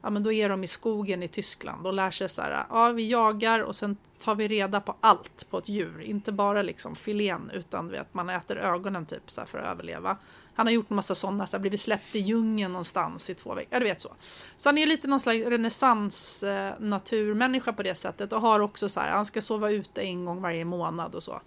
[0.02, 2.90] ja men då är de i skogen i Tyskland och lär sig så här, ja
[2.92, 6.96] vi jagar och sen tar vi reda på allt på ett djur, inte bara liksom
[6.96, 10.18] filén utan vet, man äter ögonen typ så för att överleva.
[10.56, 13.54] Han har gjort en massa sådana, så här, blivit släppt i djungeln någonstans i två
[13.54, 14.14] veckor, ja du vet så.
[14.58, 18.90] Så han är lite någon slags renässans eh, naturmänniska på det sättet och har också
[18.90, 21.42] så här, han ska sova ute en gång varje månad och så.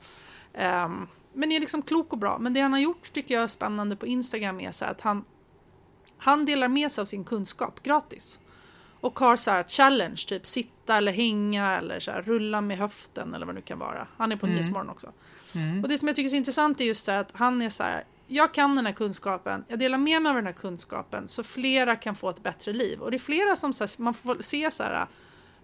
[0.85, 1.09] Um,
[1.39, 2.39] men är liksom klok och bra.
[2.39, 5.25] Men det han har gjort tycker jag är spännande på Instagram är så att han,
[6.17, 8.39] han delar med sig av sin kunskap gratis.
[9.01, 13.35] Och har så här challenge, typ sitta eller hänga eller så här, rulla med höften
[13.35, 14.07] eller vad det nu kan vara.
[14.17, 14.57] Han är på mm.
[14.57, 15.13] Nyhetsmorgon också.
[15.53, 15.83] Mm.
[15.83, 17.71] Och det som jag tycker är så intressant är just så här att han är
[17.71, 21.29] så här, jag kan den här kunskapen, jag delar med mig av den här kunskapen
[21.29, 23.01] så flera kan få ett bättre liv.
[23.01, 25.07] Och det är flera som så här, man får se så här,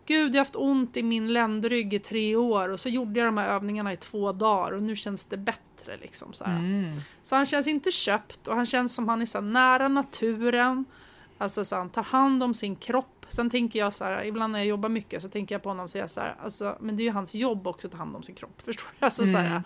[0.06, 3.28] Gud, jag har haft ont i min ländrygg i tre år och så gjorde jag
[3.28, 5.96] de här övningarna i två dagar och nu känns det bättre.
[5.96, 7.00] Liksom, så, mm.
[7.22, 10.84] så han känns inte köpt och han känns som han är så nära naturen.
[11.38, 13.26] Alltså så han tar hand om sin kropp.
[13.28, 15.84] Sen tänker jag så här, ibland när jag jobbar mycket så tänker jag på honom
[15.84, 18.16] och säger så här, alltså, men det är ju hans jobb också att ta hand
[18.16, 18.62] om sin kropp.
[18.64, 19.04] Förstår du?
[19.04, 19.34] Alltså, mm.
[19.34, 19.62] så här, mm.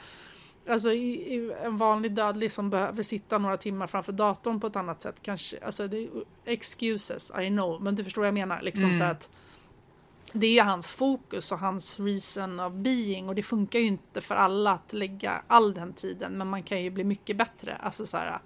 [0.69, 4.77] Alltså i, i en vanlig dödlig som behöver sitta några timmar framför datorn på ett
[4.77, 6.09] annat sätt kanske, alltså det är
[6.45, 8.63] excuses, I know, men du förstår vad jag menar.
[8.63, 8.99] Liksom mm.
[8.99, 9.29] så att
[10.33, 14.35] det är hans fokus och hans reason of being och det funkar ju inte för
[14.35, 17.77] alla att lägga all den tiden men man kan ju bli mycket bättre.
[17.77, 18.39] Alltså så här,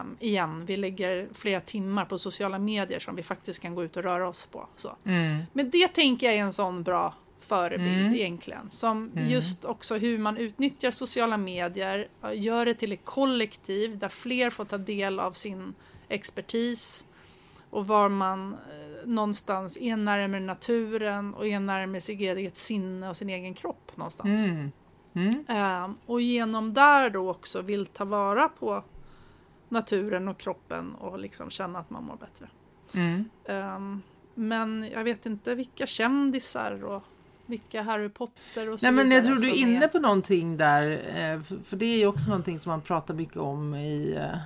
[0.00, 3.96] um, igen, vi lägger flera timmar på sociala medier som vi faktiskt kan gå ut
[3.96, 4.68] och röra oss på.
[4.76, 4.96] Så.
[5.04, 5.42] Mm.
[5.52, 8.14] Men det tänker jag är en sån bra förebild mm.
[8.14, 8.70] egentligen.
[8.70, 9.30] Som mm.
[9.30, 14.64] just också hur man utnyttjar sociala medier, gör det till ett kollektiv där fler får
[14.64, 15.74] ta del av sin
[16.08, 17.06] expertis
[17.70, 23.16] och var man eh, någonstans är närmare naturen och är närmare sitt eget sinne och
[23.16, 24.38] sin egen kropp någonstans.
[24.38, 24.72] Mm.
[25.14, 25.44] Mm.
[25.48, 28.82] Eh, och genom där då också vill ta vara på
[29.68, 32.48] naturen och kroppen och liksom känna att man mår bättre.
[32.94, 33.24] Mm.
[33.44, 33.98] Eh,
[34.34, 37.02] men jag vet inte vilka kändisar och
[37.46, 40.90] vilka Harry Potter och så Nej, men Jag tror du är inne på någonting där,
[40.90, 44.38] eh, för det är ju också någonting som man pratar mycket om i eh,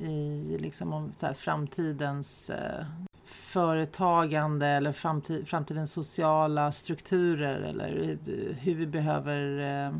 [0.00, 2.84] i liksom om framtidens eh,
[3.26, 8.18] företagande eller framtid, framtidens sociala strukturer eller
[8.60, 9.92] hur vi behöver eh,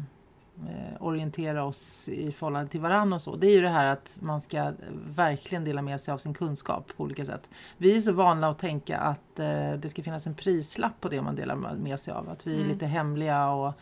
[1.00, 3.36] orientera oss i förhållande till varandra och så.
[3.36, 4.72] Det är ju det här att man ska
[5.06, 7.50] verkligen dela med sig av sin kunskap på olika sätt.
[7.76, 11.22] Vi är så vana att tänka att eh, det ska finnas en prislapp på det
[11.22, 12.28] man delar med sig av.
[12.28, 12.68] Att vi är Mm.
[12.72, 13.74] lite hemliga och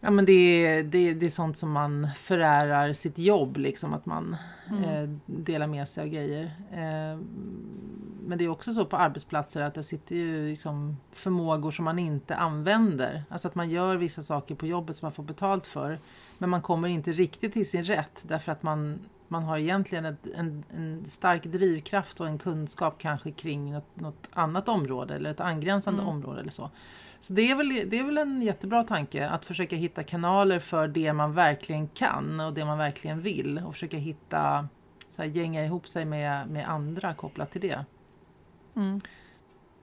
[0.00, 0.32] Ja men det
[0.66, 4.36] är, det, det är sånt som man förärar sitt jobb, liksom att man
[4.70, 4.84] Mm.
[4.84, 6.44] eh, delar med sig av grejer.
[6.72, 7.18] Eh,
[8.26, 11.98] men det är också så på arbetsplatser att det sitter ju liksom förmågor som man
[11.98, 13.24] inte använder.
[13.28, 15.98] Alltså att man gör vissa saker på jobbet som man får betalt för.
[16.38, 18.98] Men man kommer inte riktigt till sin rätt därför att man,
[19.28, 24.28] man har egentligen ett, en, en stark drivkraft och en kunskap kanske kring något, något
[24.32, 26.14] annat område eller ett angränsande Mm.
[26.14, 26.70] område eller så.
[27.20, 30.88] Så det är, väl, det är väl en jättebra tanke att försöka hitta kanaler för
[30.88, 34.68] det man verkligen kan och det man verkligen vill och försöka hitta,
[35.10, 37.84] så här, gänga ihop sig med, med andra kopplat till det.
[38.76, 39.00] Mm.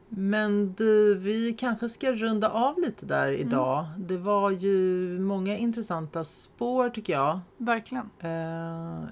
[0.10, 3.48] Men du, vi kanske ska runda av lite där Mm.
[3.48, 3.86] idag.
[3.98, 7.40] Det var ju många intressanta spår tycker jag.
[7.58, 8.10] Verkligen.
[8.20, 9.04] Eh,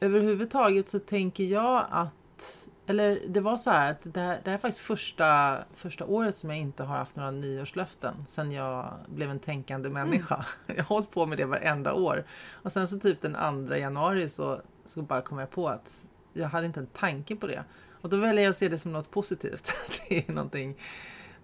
[0.00, 4.56] överhuvudtaget så tänker jag att, eller det var så här att det här, det här
[4.56, 9.30] är faktiskt första, första året som jag inte har haft några nyårslöften sen jag blev
[9.30, 10.46] en tänkande människa.
[10.66, 12.24] Jag har hållit på med det varenda år.
[12.52, 16.48] Och sen så typ den 2 januari så, så bara kom jag på att jag
[16.48, 17.64] hade inte en tanke på det.
[18.00, 19.72] Och då väljer jag att se det som något positivt.
[20.08, 20.76] Det är någonting,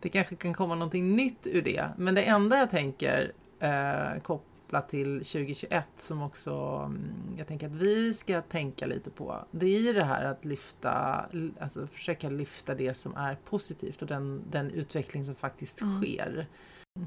[0.00, 1.88] det kanske kan komma någonting nytt ur det.
[1.96, 4.20] Men det enda jag tänker eh,
[4.66, 6.52] kopplat till 2021 som också
[6.86, 9.44] mm, jag tänker att vi ska tänka lite på.
[9.50, 11.24] Det är ju det här att lyfta,
[11.60, 16.02] alltså försöka lyfta det som är positivt och den, den utveckling som faktiskt Mm.
[16.02, 16.46] sker.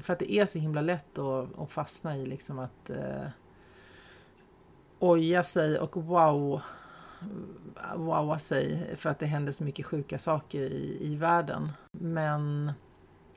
[0.02, 3.28] För att det är så himla lätt att, att fastna i liksom att eh,
[4.98, 6.60] oja sig och wow
[7.96, 11.72] wowa sig för att det händer så mycket sjuka saker i, i världen.
[11.98, 12.72] Men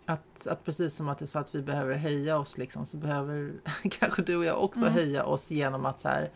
[0.06, 2.98] att, att precis som att det är så att vi behöver höja oss liksom, så
[2.98, 3.54] behöver
[4.00, 4.94] kanske du och jag också Mm.
[4.94, 6.32] höja oss genom att så här,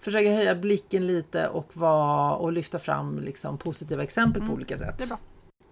[0.00, 4.48] försöka höja blicken lite och, vara, och lyfta fram liksom, positiva exempel Mm.
[4.48, 4.98] på olika sätt.
[4.98, 5.18] Det är bra.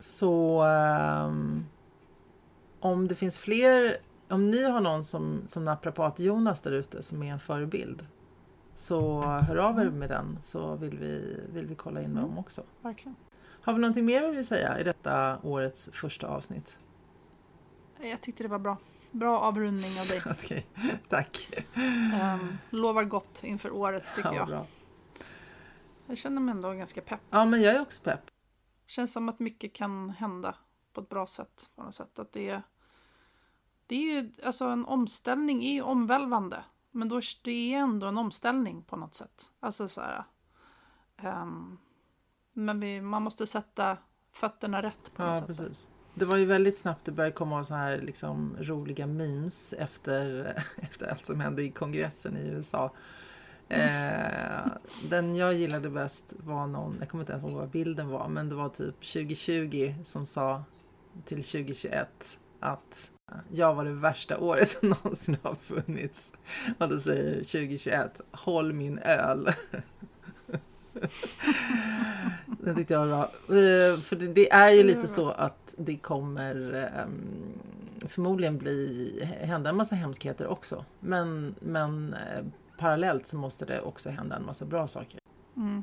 [0.01, 1.65] Så ehm,
[2.81, 3.97] om det finns fler,
[4.29, 8.07] om ni har någon som, som naprapat-Jonas där ute som är en förebild
[8.75, 12.23] så hör av er med den så vill vi, vill vi kolla in Mm.
[12.23, 12.63] dem också.
[12.81, 13.17] Verkligen.
[13.63, 16.79] Har vi någonting mer vi vill säga i detta årets första avsnitt?
[18.01, 18.77] Jag tyckte det var bra.
[19.11, 20.23] Bra avrundning av dig.
[20.31, 20.67] Okej,
[21.09, 21.51] tack.
[21.75, 24.47] Um, lovar gott inför året tycker Ja, jag.
[24.49, 24.67] bra.
[26.07, 27.21] Jag känner mig ändå ganska pepp.
[27.31, 28.21] ja, men jag är också pepp.
[28.87, 30.55] Känns som att mycket kan hända
[30.93, 31.71] på ett bra sätt.
[31.77, 32.19] På något sätt.
[32.19, 32.63] Att det, är,
[33.87, 36.65] det är ju, alltså en omställning är ju omvälvande.
[36.91, 39.53] Men då, det är ändå en omställning på något sätt.
[39.61, 40.25] Alltså så här.
[41.17, 41.79] ehm,
[42.53, 43.99] men vi, man måste sätta
[44.33, 45.47] fötterna rätt på något Ja, sätt.
[45.47, 45.89] precis.
[46.15, 51.07] Det var ju väldigt snabbt det började komma så här liksom roliga memes efter, efter
[51.11, 52.93] allt som hände i kongressen i USA.
[53.69, 54.67] Eh,
[55.11, 58.49] den jag gillade bäst var någon, jag kommer inte ens ihåg vad bilden var, men
[58.49, 60.65] det var typ 2020 som sa
[61.25, 63.11] till 2021 att
[63.51, 66.33] jag var det värsta året som någonsin har funnits.
[66.79, 69.49] Och då säger 2021, håll min öl.
[72.47, 73.23] Den tyckte jag var bra.
[73.59, 79.31] Eh, För det, det är ju Det lite så att det kommer ehm, förmodligen bli,
[79.43, 80.85] hända en massa hemskheter också.
[81.01, 82.45] Men, men eh,
[82.79, 85.21] parallellt så måste det också hända en massa bra saker.
[85.57, 85.83] Mm.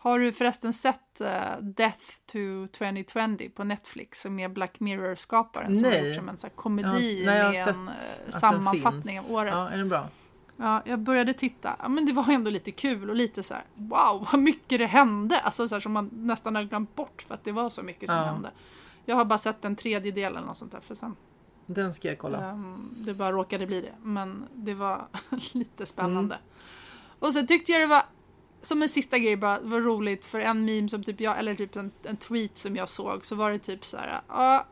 [0.00, 5.84] Har du förresten sett eh, Death to 2020 på Netflix som är Black Mirror-skaparen som
[5.84, 7.94] har gjort som en så komedi har med en eh,
[8.24, 9.52] den sammanfattning av året.
[9.52, 10.08] Ja, är den bra?
[10.60, 11.76] Ja, jag började titta.
[11.82, 14.86] Ja, men det var ändå lite kul och lite så här, wow, vad mycket det
[14.86, 15.40] hände.
[15.40, 18.08] Alltså så här, som man nästan har glömt bort för att det var så mycket
[18.08, 18.22] som Ja.
[18.24, 18.50] hände.
[19.04, 21.16] Jag har bara sett en tredjedel eller något sånt där för sen.
[21.66, 22.50] Den ska jag kolla.
[22.50, 23.92] ehm, det bara råkade bli det.
[24.02, 25.06] Men det var
[25.52, 26.34] lite spännande.
[26.34, 26.46] Mm.
[27.18, 28.02] Och så tyckte jag det var,
[28.62, 31.54] som en sista grej bara, det var roligt för en meme som typ jag, eller
[31.54, 34.66] typ en, en tweet som jag såg så var det typ så här, ja,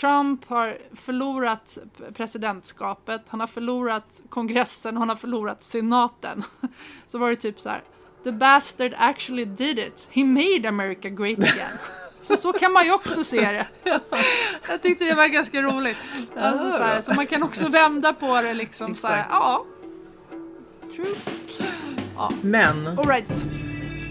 [0.00, 1.78] Trump har förlorat
[2.14, 6.42] presidentskapet, han har förlorat kongressen, han har förlorat senaten.
[7.06, 7.82] Så var det typ så här,
[8.24, 11.78] the bastard actually did it, he made America great again.
[12.22, 13.66] Så så kan man ju också se det.
[14.68, 15.96] Jag tyckte det var ganska roligt.
[16.36, 19.64] Alltså, så, här, så man kan också vända på det liksom så här, ja.
[20.96, 21.14] True.
[22.42, 23.61] Men Alright.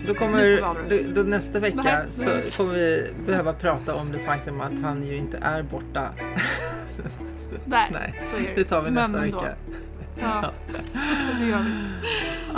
[0.08, 2.44] Då Nu kommer, då, då nästa vecka Nej, så nej.
[2.58, 6.10] kommer vi behöva prata om det faktum att han ju inte är borta.
[7.66, 8.54] Nej, Nej, så är det.
[8.56, 9.40] Det tar vi Men nästa ändå.
[9.40, 9.56] vecka.
[10.22, 10.52] Ja,
[11.40, 11.72] det gör vi.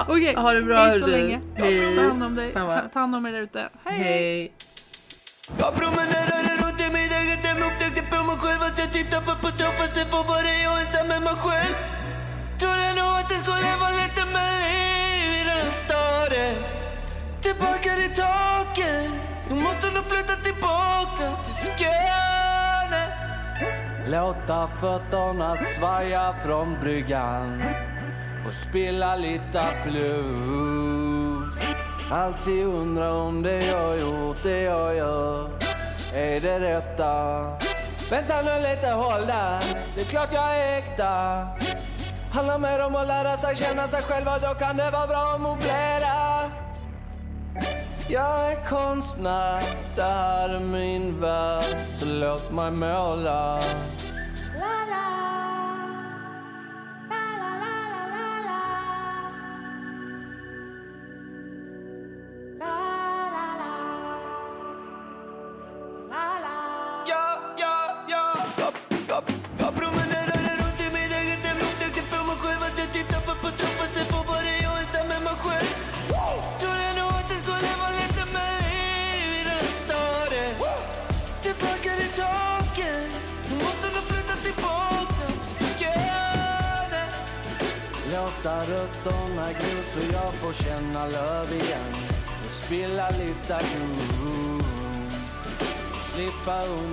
[0.07, 1.11] Okej, Ha det bra hej så hörru.
[1.11, 1.39] länge.
[1.55, 1.95] Hej.
[1.95, 2.51] Ta hand om dig.
[2.51, 2.79] Samma.
[2.93, 3.69] Ta hand om er där ute.
[3.83, 3.97] Hej!
[3.97, 4.51] Hej.
[5.59, 9.31] Jag promenerade runt i min egen dröm Upptäckte på mig själv att jag tittar på
[9.45, 11.75] putten fast det på bara jag ensam med mig själv
[12.59, 16.53] Trodde nog att det skulle vara lite mer liv i den staden
[17.53, 19.11] Tillbaka till taket
[19.49, 23.03] Nu måste nog flytta tillbaka till Skåne
[24.07, 27.63] Låta fötterna svaja från bryggan
[28.47, 31.55] och spilla lite blues.
[32.11, 35.49] Alltid undra om det jag gjort, det jag gör,
[36.13, 37.13] är det rätta.
[38.09, 39.85] Vänta nu lite, håll där.
[39.95, 41.47] Det är klart jag är äkta.
[42.31, 45.33] Handlar mer om att lära sig känna sig själv och då kan det vara bra
[45.35, 46.62] att möblera.
[48.13, 49.63] Jag är konstnär,
[49.95, 53.63] det här är min värld, så låt mig måla.
[54.59, 55.12] Ja,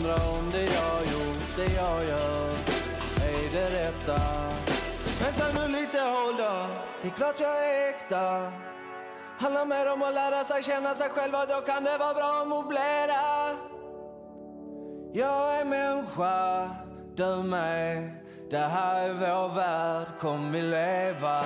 [0.01, 2.49] undra om det jag gjort, det jag gör,
[3.31, 4.21] är det rätta.
[5.23, 6.67] Vänta nu lite, håll då.
[7.03, 8.53] Det är klart jag är äkta.
[9.39, 12.43] Handlar mer om att lära sig känna sig själv och då kan det vara bra
[12.43, 13.23] att möblera.
[15.13, 16.71] Jag är människa,
[17.15, 18.11] du med.
[18.51, 21.45] Det här är vår värld, kom vi leva.